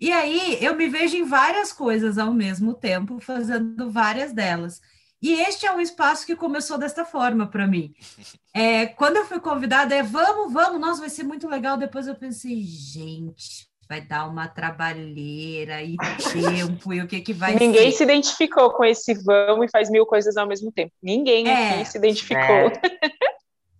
[0.00, 4.80] E aí eu me vejo em várias coisas ao mesmo tempo, fazendo várias delas.
[5.20, 7.94] E este é um espaço que começou desta forma para mim.
[8.56, 11.76] É, quando eu fui convidada, é vamos, vamos, nossa, vai ser muito legal.
[11.76, 15.96] Depois eu pensei, gente, vai dar uma trabalheira e
[16.32, 17.98] tempo e o que que vai Ninguém ser.
[17.98, 20.92] se identificou com esse vamos e faz mil coisas ao mesmo tempo.
[21.02, 22.42] Ninguém é, aqui se identificou.
[22.44, 22.72] É.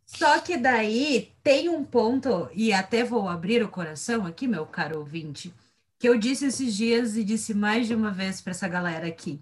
[0.06, 5.00] Só que daí tem um ponto, e até vou abrir o coração aqui, meu caro
[5.00, 5.52] ouvinte,
[5.98, 9.40] que eu disse esses dias e disse mais de uma vez para essa galera aqui,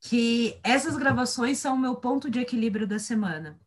[0.00, 3.58] que essas gravações são o meu ponto de equilíbrio da semana.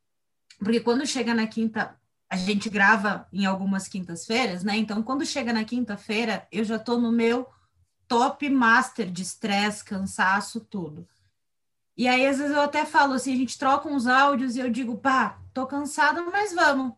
[0.60, 1.97] Porque quando chega na quinta,
[2.30, 4.76] a gente grava em algumas quintas-feiras, né?
[4.76, 7.48] Então, quando chega na quinta-feira, eu já estou no meu
[8.08, 11.08] top master de estresse, cansaço, tudo.
[11.96, 14.70] E aí, às vezes, eu até falo assim, a gente troca uns áudios e eu
[14.70, 16.94] digo, pá, tô cansada, mas vamos.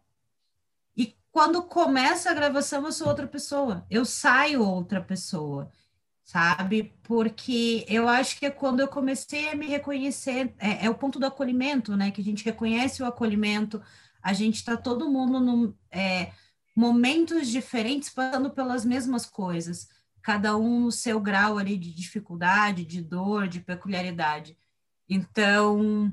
[0.95, 3.85] E quando começa a gravação, eu sou outra pessoa.
[3.89, 5.71] Eu saio outra pessoa,
[6.23, 6.93] sabe?
[7.03, 11.17] Porque eu acho que é quando eu comecei a me reconhecer, é, é o ponto
[11.19, 12.11] do acolhimento, né?
[12.11, 13.81] Que a gente reconhece o acolhimento,
[14.21, 16.31] a gente está todo mundo num é,
[16.75, 19.87] momentos diferentes, passando pelas mesmas coisas,
[20.21, 24.57] cada um no seu grau ali de dificuldade, de dor, de peculiaridade.
[25.07, 26.11] Então,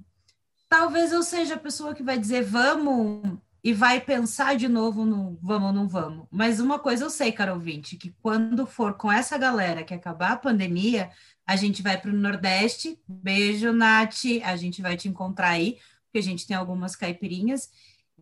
[0.69, 5.37] talvez eu seja a pessoa que vai dizer vamos e vai pensar de novo no
[5.42, 6.27] vamos ou não vamos.
[6.31, 10.33] Mas uma coisa eu sei, Carol Vinte, que quando for com essa galera que acabar
[10.33, 11.11] a pandemia,
[11.45, 12.97] a gente vai para o Nordeste.
[13.09, 14.23] Beijo, Nath.
[14.45, 17.69] A gente vai te encontrar aí, porque a gente tem algumas caipirinhas.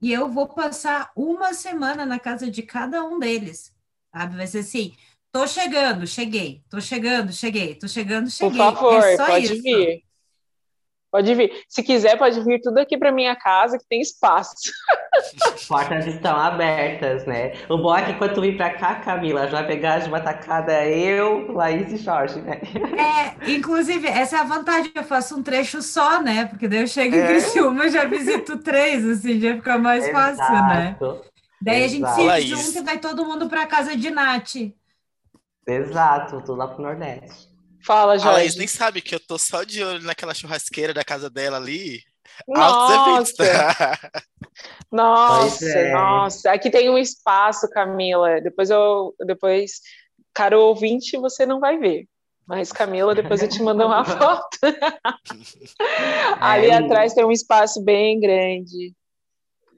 [0.03, 3.75] E eu vou passar uma semana na casa de cada um deles.
[4.13, 4.37] Sabe?
[4.37, 4.95] Vai ser assim:
[5.33, 8.51] tô chegando, cheguei, tô chegando, cheguei, tô chegando, cheguei.
[8.59, 9.63] Por favor, é pode isso.
[9.63, 10.04] vir.
[11.14, 11.53] Pode vir.
[11.68, 14.53] Se quiser, pode vir tudo aqui para minha casa, que tem espaço.
[15.68, 17.53] Portas estão abertas, né?
[17.68, 20.18] O bom é que quando tu vir para cá, Camila, já vai pegar de uma
[20.18, 22.61] tacada eu, Laís e Jorge, né?
[22.98, 26.46] É, inclusive, essa é a vantagem, eu faço um trecho só, né?
[26.46, 27.27] Porque daí eu chego em é.
[27.29, 30.37] Criciúma e já visito três, assim, já fica mais Exato.
[30.37, 30.96] fácil, né?
[31.62, 32.29] Daí Exato.
[32.29, 34.57] a gente se junta e vai todo mundo para casa de Nath.
[35.64, 37.54] Exato, tudo lá pro Nordeste.
[37.85, 38.29] Fala, Jorge.
[38.29, 41.59] A Laís nem sabe que eu tô só de olho naquela churrasqueira da casa dela
[41.59, 42.01] ali.
[42.49, 43.44] Nossa!
[44.90, 45.92] nossa, é.
[45.92, 46.51] nossa.
[46.51, 48.40] Aqui tem um espaço, Camila.
[48.40, 49.14] Depois eu.
[49.27, 49.81] Depois,
[50.33, 52.07] caro ouvinte, você não vai ver.
[52.47, 54.59] Mas, Camila, depois eu te mando uma foto.
[56.40, 56.77] Ali é.
[56.77, 58.94] atrás tem um espaço bem grande.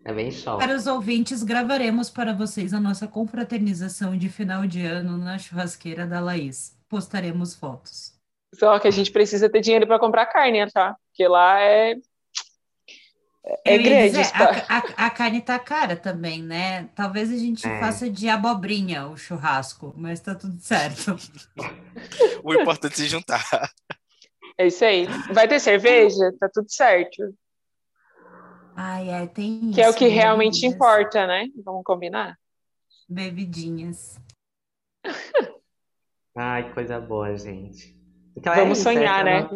[0.05, 0.59] É bem show.
[0.59, 6.07] Para os ouvintes, gravaremos para vocês a nossa confraternização de final de ano na churrasqueira
[6.07, 8.15] da Laís postaremos fotos.
[8.55, 10.97] Só que a gente precisa ter dinheiro para comprar carne, tá?
[11.11, 11.97] Porque lá é
[13.65, 14.11] é grande.
[14.11, 16.89] Dizer, a, a, a, carne tá cara também, né?
[16.97, 17.79] Talvez a gente é.
[17.79, 21.17] faça de abobrinha o churrasco, mas tá tudo certo.
[22.43, 23.45] o importante é se juntar.
[24.59, 25.07] É isso aí.
[25.33, 26.33] Vai ter cerveja?
[26.41, 27.35] Tá tudo certo.
[28.75, 31.47] Ai, é, tem Que é o que realmente importa, né?
[31.65, 32.37] Vamos combinar?
[33.09, 34.19] Bebidinhas.
[36.37, 37.97] Ai, coisa boa, gente.
[38.37, 39.49] Então é Vamos é isso, sonhar, né?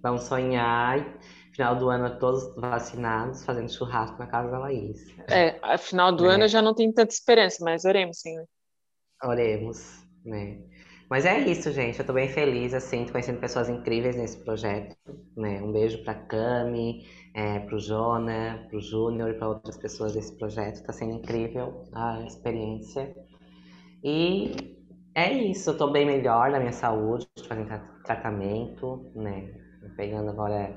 [0.00, 1.18] Vamos sonhar.
[1.52, 5.04] Final do ano todos vacinados, fazendo churrasco na casa da Laís.
[5.28, 6.34] É, final do é.
[6.34, 8.44] ano eu já não tenho tanta esperança, mas oremos, Senhor.
[9.24, 10.60] Oremos, né?
[11.08, 11.98] Mas é isso, gente.
[11.98, 14.94] Eu tô bem feliz, assim, tô conhecendo pessoas incríveis nesse projeto,
[15.36, 15.62] né?
[15.62, 20.84] Um beijo pra Cami, é, pro Jona, pro Júnior e para outras pessoas desse projeto.
[20.84, 23.16] Tá sendo incrível a experiência.
[24.04, 24.75] E
[25.16, 29.50] é isso, eu tô bem melhor na minha saúde, fazendo tratamento, né?
[29.96, 30.76] Pegando agora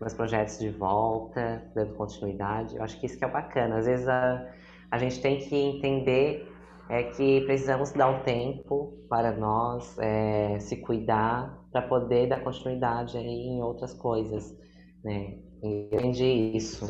[0.00, 2.76] meus projetos de volta, dando continuidade.
[2.76, 3.78] Eu acho que isso que é bacana.
[3.78, 4.46] Às vezes a,
[4.92, 6.48] a gente tem que entender
[6.88, 13.16] é que precisamos dar um tempo para nós é, se cuidar para poder dar continuidade
[13.16, 14.56] aí em outras coisas,
[15.02, 15.36] né?
[15.62, 16.88] E isso,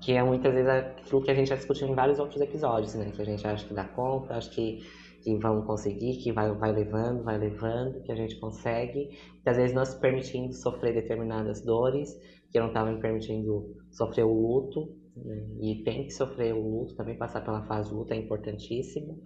[0.00, 3.10] que é muitas vezes aquilo que a gente já discutiu em vários outros episódios, né?
[3.14, 4.80] Que a gente acha que dá conta, acho que
[5.26, 9.08] que vão conseguir, que vai, vai levando, vai levando, que a gente consegue,
[9.42, 12.16] que às vezes não se permitindo sofrer determinadas dores,
[12.52, 15.48] que não estava me permitindo sofrer o luto, né?
[15.60, 19.20] e tem que sofrer o luto, também passar pela fase luto é importantíssimo.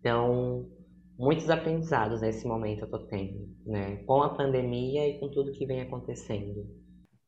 [0.00, 0.68] Então,
[1.16, 3.98] muitos aprendizados nesse momento eu estou tendo, né?
[4.06, 6.66] Com a pandemia e com tudo que vem acontecendo.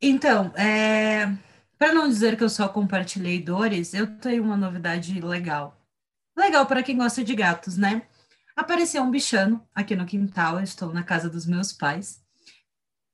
[0.02, 1.26] Então, é...
[1.78, 5.80] para não dizer que eu só compartilhei dores, eu tenho uma novidade legal.
[6.36, 8.02] Legal para quem gosta de gatos, né?
[8.56, 12.24] Apareceu um bichano aqui no quintal, estou na casa dos meus pais.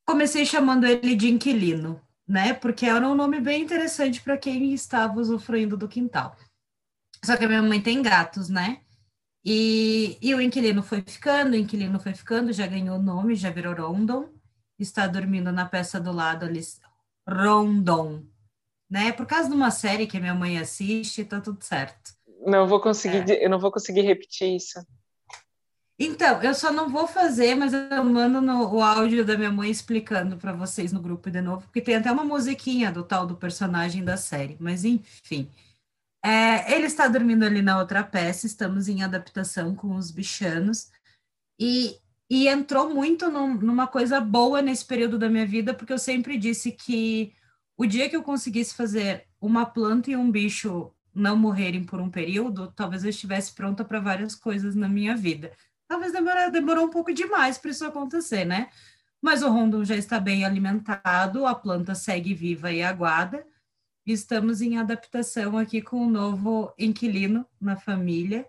[0.07, 2.55] Comecei chamando ele de inquilino, né?
[2.55, 6.37] Porque era um nome bem interessante para quem estava usufruindo do quintal.
[7.25, 8.83] Só que a minha mãe tem gatos, né?
[9.45, 13.51] E, e o inquilino foi ficando, o inquilino foi ficando, já ganhou o nome, já
[13.51, 14.29] virou Rondon.
[14.79, 16.61] Está dormindo na peça do lado ali,
[17.29, 18.25] Rondon,
[18.89, 19.13] né?
[19.13, 22.13] Por causa de uma série que a minha mãe assiste, tá tudo certo.
[22.47, 23.45] Não vou conseguir, é.
[23.45, 24.79] eu não vou conseguir repetir isso.
[26.05, 29.71] Então, eu só não vou fazer, mas eu mando no, o áudio da minha mãe
[29.71, 33.37] explicando para vocês no grupo de novo, porque tem até uma musiquinha do tal do
[33.37, 35.49] personagem da série, mas enfim.
[36.25, 40.91] É, ele está dormindo ali na outra peça, estamos em adaptação com os bichanos,
[41.57, 41.97] e,
[42.29, 46.37] e entrou muito num, numa coisa boa nesse período da minha vida, porque eu sempre
[46.37, 47.33] disse que
[47.77, 52.11] o dia que eu conseguisse fazer uma planta e um bicho não morrerem por um
[52.11, 55.53] período, talvez eu estivesse pronta para várias coisas na minha vida
[55.93, 58.71] Talvez demorou, demorou um pouco demais para isso acontecer, né?
[59.21, 63.47] Mas o Rondon já está bem alimentado, a planta segue viva e aguada.
[64.07, 68.49] Estamos em adaptação aqui com um novo inquilino na família.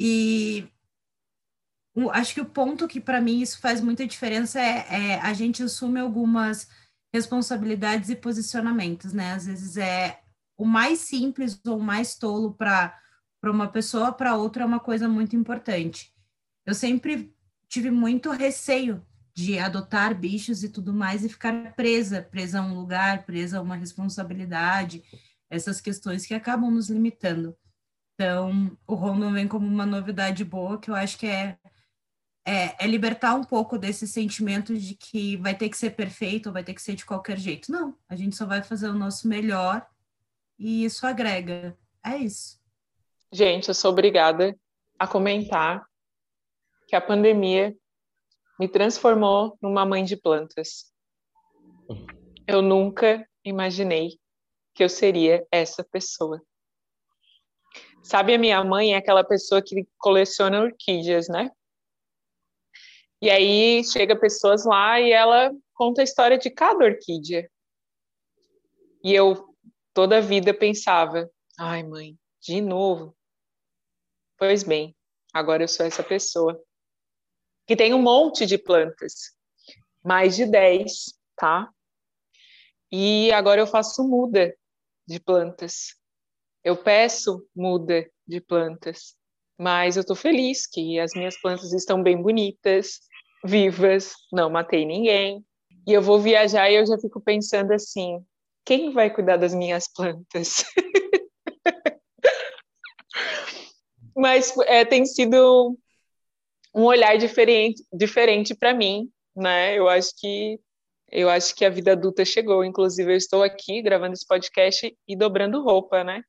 [0.00, 0.66] E
[2.12, 5.62] acho que o ponto que para mim isso faz muita diferença é, é, a gente
[5.62, 6.66] assume algumas
[7.12, 9.34] responsabilidades e posicionamentos, né?
[9.34, 10.22] Às vezes é
[10.56, 12.98] o mais simples ou o mais tolo para
[13.44, 16.16] uma pessoa, para outra é uma coisa muito importante
[16.68, 17.34] eu sempre
[17.66, 19.02] tive muito receio
[19.32, 23.62] de adotar bichos e tudo mais e ficar presa, presa a um lugar, presa a
[23.62, 25.02] uma responsabilidade,
[25.48, 27.56] essas questões que acabam nos limitando.
[28.12, 31.56] Então, o Rondon vem como uma novidade boa que eu acho que é,
[32.46, 36.52] é, é, libertar um pouco desse sentimento de que vai ter que ser perfeito ou
[36.52, 37.72] vai ter que ser de qualquer jeito.
[37.72, 39.88] Não, a gente só vai fazer o nosso melhor
[40.58, 41.74] e isso agrega.
[42.04, 42.60] É isso.
[43.32, 44.54] Gente, eu sou obrigada
[44.98, 45.87] a comentar
[46.88, 47.76] que a pandemia
[48.58, 50.90] me transformou numa mãe de plantas.
[52.46, 54.18] Eu nunca imaginei
[54.74, 56.42] que eu seria essa pessoa.
[58.02, 61.50] Sabe, a minha mãe é aquela pessoa que coleciona orquídeas, né?
[63.20, 67.50] E aí chega pessoas lá e ela conta a história de cada orquídea.
[69.04, 69.54] E eu
[69.92, 71.28] toda a vida pensava:
[71.58, 73.14] ai, mãe, de novo.
[74.38, 74.96] Pois bem,
[75.34, 76.58] agora eu sou essa pessoa
[77.68, 79.36] que tem um monte de plantas,
[80.02, 81.68] mais de 10, tá?
[82.90, 84.56] E agora eu faço muda
[85.06, 85.94] de plantas.
[86.64, 89.14] Eu peço muda de plantas,
[89.58, 93.00] mas eu estou feliz que as minhas plantas estão bem bonitas,
[93.44, 95.44] vivas, não matei ninguém.
[95.86, 98.24] E eu vou viajar e eu já fico pensando assim:
[98.64, 100.64] quem vai cuidar das minhas plantas?
[104.16, 105.78] mas é, tem sido
[106.74, 109.76] um olhar diferente, diferente para mim, né?
[109.78, 110.58] Eu acho que
[111.10, 112.64] eu acho que a vida adulta chegou.
[112.64, 116.22] Inclusive, eu estou aqui gravando esse podcast e dobrando roupa, né?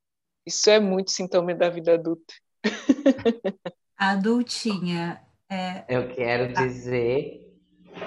[0.46, 2.34] Isso é muito sintoma da vida adulta.
[3.98, 5.22] Adultinha.
[5.50, 5.84] É...
[5.90, 7.46] Eu quero dizer,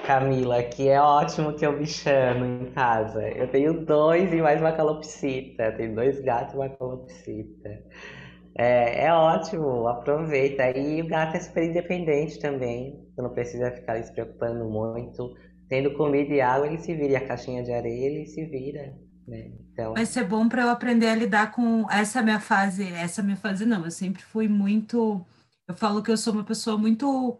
[0.05, 3.21] Camila, que é ótimo ter um bichano em casa.
[3.29, 5.71] Eu tenho dois e mais uma calopsita.
[5.73, 7.83] Tenho dois gatos e uma calopsita.
[8.55, 10.77] É, é ótimo, aproveita.
[10.77, 13.03] E o gato é super independente também.
[13.13, 15.35] Você não precisa ficar se preocupando muito.
[15.67, 17.13] Tendo comida e água, ele se vira.
[17.13, 18.95] E a caixinha de areia, ele se vira.
[19.27, 19.51] Né?
[19.71, 19.93] Então...
[19.93, 22.91] Vai ser bom para eu aprender a lidar com essa minha fase.
[22.93, 25.25] Essa minha fase não, eu sempre fui muito.
[25.67, 27.39] Eu falo que eu sou uma pessoa muito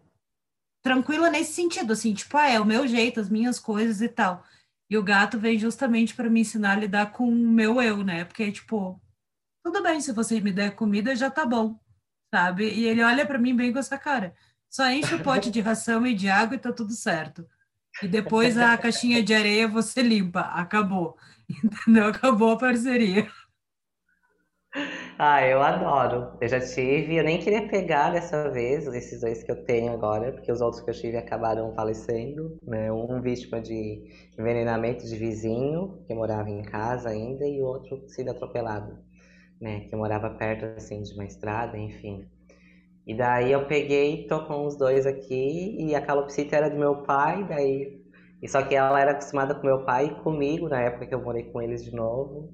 [0.81, 4.43] tranquila nesse sentido, assim, tipo, ah, é o meu jeito, as minhas coisas e tal.
[4.89, 8.25] E o gato vem justamente para me ensinar a lidar com o meu eu, né?
[8.25, 8.99] Porque, tipo,
[9.63, 11.79] tudo bem, se você me der comida, já tá bom,
[12.33, 12.69] sabe?
[12.69, 14.35] E ele olha para mim bem com essa cara.
[14.69, 17.47] Só enche o pote de ração e de água e tá tudo certo.
[18.01, 21.15] E depois a caixinha de areia você limpa, acabou.
[21.63, 22.07] Entendeu?
[22.07, 23.27] Acabou a parceria.
[25.19, 26.35] Ah, eu adoro.
[26.41, 30.31] Eu já tive, eu nem queria pegar dessa vez esses dois que eu tenho agora,
[30.31, 32.91] porque os outros que eu tive acabaram falecendo, né?
[32.91, 34.03] Um vítima de
[34.37, 38.97] envenenamento de vizinho, que morava em casa ainda, e o outro sido atropelado
[39.63, 39.81] né?
[39.81, 42.27] Que eu morava perto, assim, de uma estrada, enfim.
[43.07, 47.03] E daí eu peguei, tô com os dois aqui, e a calopsita era do meu
[47.03, 48.01] pai, daí...
[48.41, 51.23] E só que ela era acostumada com meu pai e comigo, na época que eu
[51.23, 52.53] morei com eles de novo.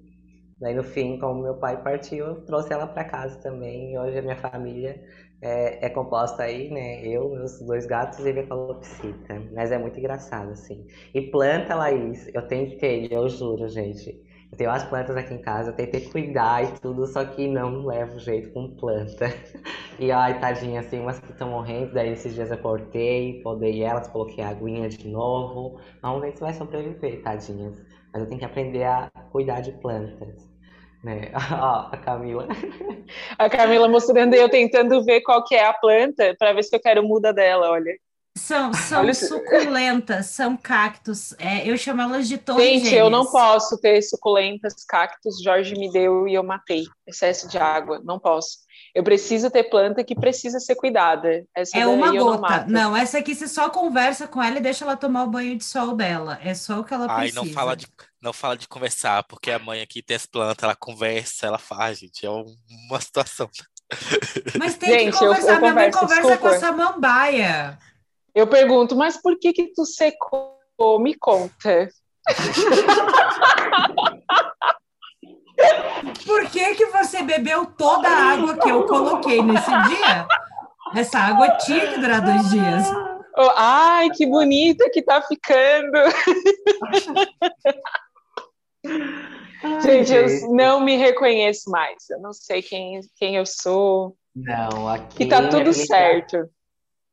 [0.60, 3.94] Daí no fim, como meu pai partiu, eu trouxe ela para casa também.
[3.94, 5.02] E hoje a minha família
[5.42, 7.06] é, é, composta aí, né?
[7.08, 9.40] Eu, meus dois gatos e minha calopsita.
[9.54, 10.86] Mas é muito engraçado, assim.
[11.14, 14.22] E planta, Laís, eu tentei, eu juro, gente.
[14.52, 18.20] Eu tenho as plantas aqui em casa, tentei cuidar e tudo, só que não levo
[18.20, 19.28] jeito com planta.
[20.00, 24.08] E ai, tadinha, assim, umas que estão morrendo, daí esses dias eu cortei, podei elas,
[24.08, 25.78] coloquei a aguinha de novo.
[26.02, 27.76] Vamos ver se vai sobreviver, tadinhas.
[28.14, 30.50] Mas eu tenho que aprender a cuidar de plantas.
[31.04, 31.32] Né?
[31.52, 32.48] Ó, a Camila.
[33.38, 36.80] A Camila mostrando eu tentando ver qual que é a planta para ver se eu
[36.80, 37.92] quero muda dela, olha.
[38.38, 41.34] São, são suculentas, são cactos.
[41.38, 43.02] É, eu chamo elas de torres Gente, gêmeas.
[43.02, 45.42] eu não posso ter suculentas, cactos.
[45.42, 46.86] Jorge me deu e eu matei.
[47.08, 48.60] Excesso de água, não posso.
[48.94, 51.46] Eu preciso ter planta que precisa ser cuidada.
[51.56, 52.66] Essa é uma gota.
[52.68, 55.56] Não, não, essa aqui você só conversa com ela e deixa ela tomar o banho
[55.56, 56.40] de sol dela.
[56.44, 57.42] É só o que ela Ai, precisa.
[57.42, 57.88] Ai, não fala de
[58.22, 62.00] não fala de conversar, porque a mãe aqui tem as plantas, ela conversa, ela faz,
[62.00, 62.26] gente.
[62.26, 63.50] É uma situação.
[64.58, 65.54] Mas tem gente, que conversar.
[65.54, 66.38] Eu, eu Minha converso, mãe conversa desculpa.
[66.38, 67.80] com a samambaia.
[68.34, 70.58] Eu pergunto, mas por que que tu secou?
[71.00, 71.90] Me conta.
[76.26, 80.28] por que que você bebeu toda a água que eu coloquei nesse dia?
[80.96, 82.88] Essa água tinha que durar dois dias.
[83.38, 85.98] Oh, ai, que bonita que tá ficando.
[89.64, 92.10] Ai, gente, gente, eu não me reconheço mais.
[92.10, 94.16] Eu não sei quem, quem eu sou.
[94.36, 95.24] Não, aqui.
[95.24, 96.50] E tá tudo certo.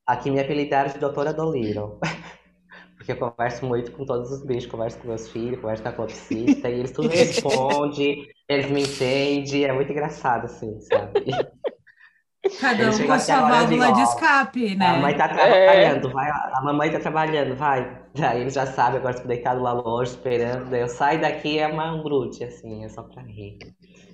[0.06, 1.98] Aqui me apelidaram de Doutora Dolittle.
[2.96, 5.92] Porque eu converso muito com todos os bichos, converso com meus filhos, converso com a
[5.92, 11.24] calopsita, e eles tudo respondem, eles me entendem, é muito engraçado, assim, sabe?
[12.60, 14.86] Cada um com a sua válvula de escape, né?
[14.86, 16.12] A mãe tá trabalhando, é.
[16.12, 18.00] vai, a mamãe tá trabalhando, vai.
[18.22, 20.74] Aí ele já sabe, agora estou deitado lá longe, esperando.
[20.74, 23.58] Eu saio daqui, é uma, um brute, assim, é só pra rir.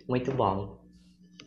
[0.09, 0.82] Muito bom.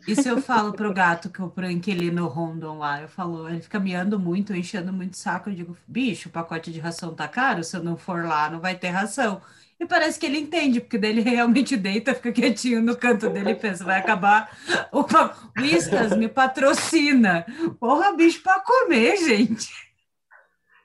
[0.06, 4.18] Isso eu falo pro gato, que pro inquilino Rondon lá, eu falo, ele fica miando
[4.18, 7.82] muito, enchendo muito saco, eu digo, bicho, o pacote de ração tá caro, se eu
[7.82, 9.40] não for lá, não vai ter ração.
[9.78, 13.54] E parece que ele entende, porque dele realmente deita, fica quietinho no canto dele e
[13.54, 14.50] pensa, vai acabar.
[14.90, 17.44] Opa, Whiskas me patrocina.
[17.78, 19.70] Porra, bicho para comer, gente.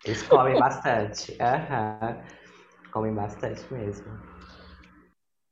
[0.03, 1.31] Eles comem bastante.
[1.33, 2.21] Uhum.
[2.91, 4.30] Comem bastante mesmo.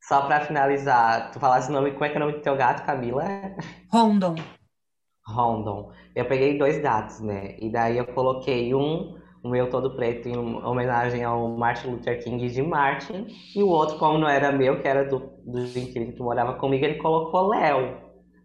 [0.09, 2.55] Só para finalizar, tu falasse o nome, como é que é o nome do teu
[2.55, 3.25] gato, Camila?
[3.93, 4.33] Rondon.
[5.23, 5.91] Rondon.
[6.15, 7.55] Eu peguei dois gatos, né?
[7.59, 12.49] E daí eu coloquei um o meu todo preto em homenagem ao Martin Luther King
[12.49, 16.23] de Martin, e o outro, como não era meu, que era do, do inquilino que
[16.23, 17.95] morava comigo, ele colocou Léo.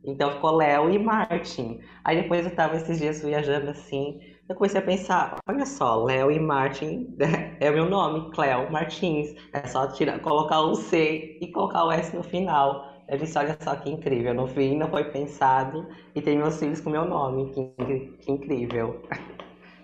[0.05, 1.81] Então ficou Léo e Martin.
[2.05, 6.31] Aí depois eu tava esses dias viajando assim, eu comecei a pensar, olha só, Léo
[6.31, 7.17] e Martin
[7.61, 9.35] é o meu nome, Cleo Martins.
[9.53, 12.93] É só tirar, colocar o C e colocar o S no final.
[13.09, 16.81] Eu disse, olha só que incrível, no fim não foi pensado e tem meus filhos
[16.81, 19.03] com meu nome, que, que incrível.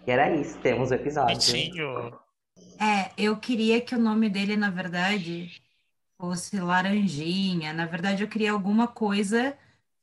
[0.06, 1.36] E era isso, temos o episódio.
[1.36, 2.18] Bonitinho.
[2.80, 5.62] É, eu queria que o nome dele, na verdade,
[6.18, 7.72] fosse Laranjinha.
[7.72, 9.56] Na verdade, eu queria alguma coisa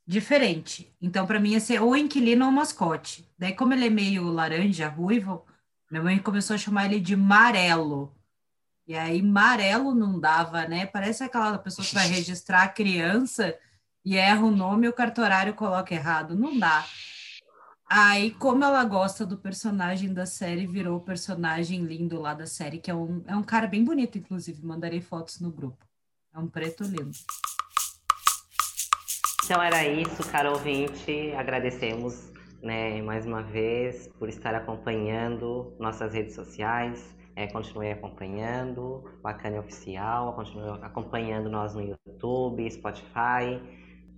[0.07, 0.95] diferente.
[1.01, 3.29] Então, para mim, ia ser ou inquilino ou mascote.
[3.37, 5.45] Daí, como ele é meio laranja, ruivo,
[5.91, 8.15] minha mãe começou a chamar ele de Marelo.
[8.87, 10.85] E aí, Marelo não dava, né?
[10.85, 13.53] Parece aquela pessoa que vai registrar a criança
[14.05, 16.35] e erra o nome e o cartorário coloca errado.
[16.35, 16.85] Não dá.
[17.89, 22.79] Aí, como ela gosta do personagem da série, virou o personagem lindo lá da série,
[22.79, 24.65] que é um, é um cara bem bonito, inclusive.
[24.65, 25.85] Mandarei fotos no grupo.
[26.33, 27.17] É um preto lindo.
[29.47, 31.31] Então era isso, caro ouvinte.
[31.31, 37.15] Agradecemos né, mais uma vez por estar acompanhando nossas redes sociais.
[37.33, 43.57] É, continue acompanhando o Acane Oficial, continue acompanhando nós no YouTube, Spotify.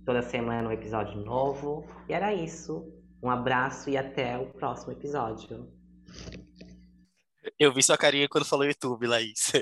[0.04, 1.86] Toda semana um episódio novo.
[2.08, 2.92] E era isso.
[3.22, 5.72] Um abraço e até o próximo episódio.
[7.56, 9.52] Eu vi sua carinha quando falou YouTube, Laís.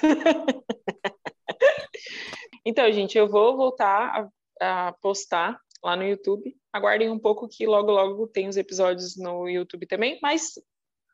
[2.64, 4.28] então, gente, eu vou voltar a,
[4.62, 6.56] a, postar lá no YouTube.
[6.72, 10.52] Aguardem um pouco que logo, logo tem os episódios no YouTube também, mas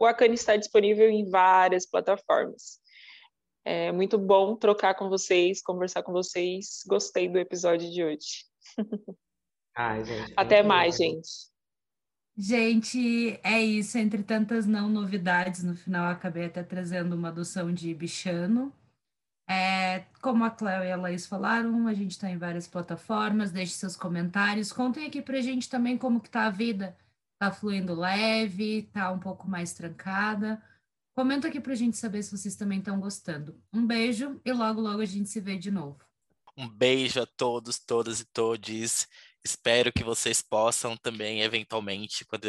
[0.00, 2.78] o Akane está disponível em várias plataformas.
[3.64, 6.82] É muito bom trocar com vocês, conversar com vocês.
[6.86, 8.44] Gostei do episódio de hoje.
[9.76, 11.28] Ai, gente, Até mais, gente.
[12.36, 13.98] Gente, é isso.
[13.98, 18.72] Entre tantas não novidades, no final acabei até trazendo uma adoção de bichano.
[19.48, 23.50] É, como a Cléo e a Laís falaram, a gente está em várias plataformas.
[23.50, 24.72] Deixe seus comentários.
[24.72, 26.96] Contem aqui para a gente também como que tá a vida.
[27.40, 28.82] Tá fluindo leve?
[28.92, 30.62] Tá um pouco mais trancada?
[31.16, 33.60] Comenta aqui para a gente saber se vocês também estão gostando.
[33.72, 35.98] Um beijo e logo, logo a gente se vê de novo.
[36.56, 39.08] Um beijo a todos, todas e todes.
[39.44, 42.46] Espero que vocês possam também, eventualmente, quando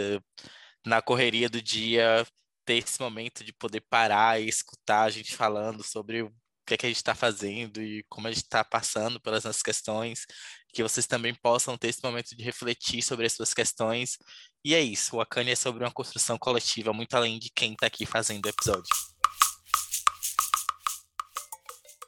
[0.86, 2.26] na correria do dia,
[2.66, 6.32] ter esse momento de poder parar e escutar a gente falando sobre
[6.70, 9.64] que, é que a gente está fazendo e como a gente está passando pelas nossas
[9.64, 10.26] questões,
[10.74, 14.18] que vocês também possam ter esse momento de refletir sobre as suas questões.
[14.64, 17.88] E é isso, o Akane é sobre uma construção coletiva, muito além de quem está
[17.88, 19.19] aqui fazendo o episódio.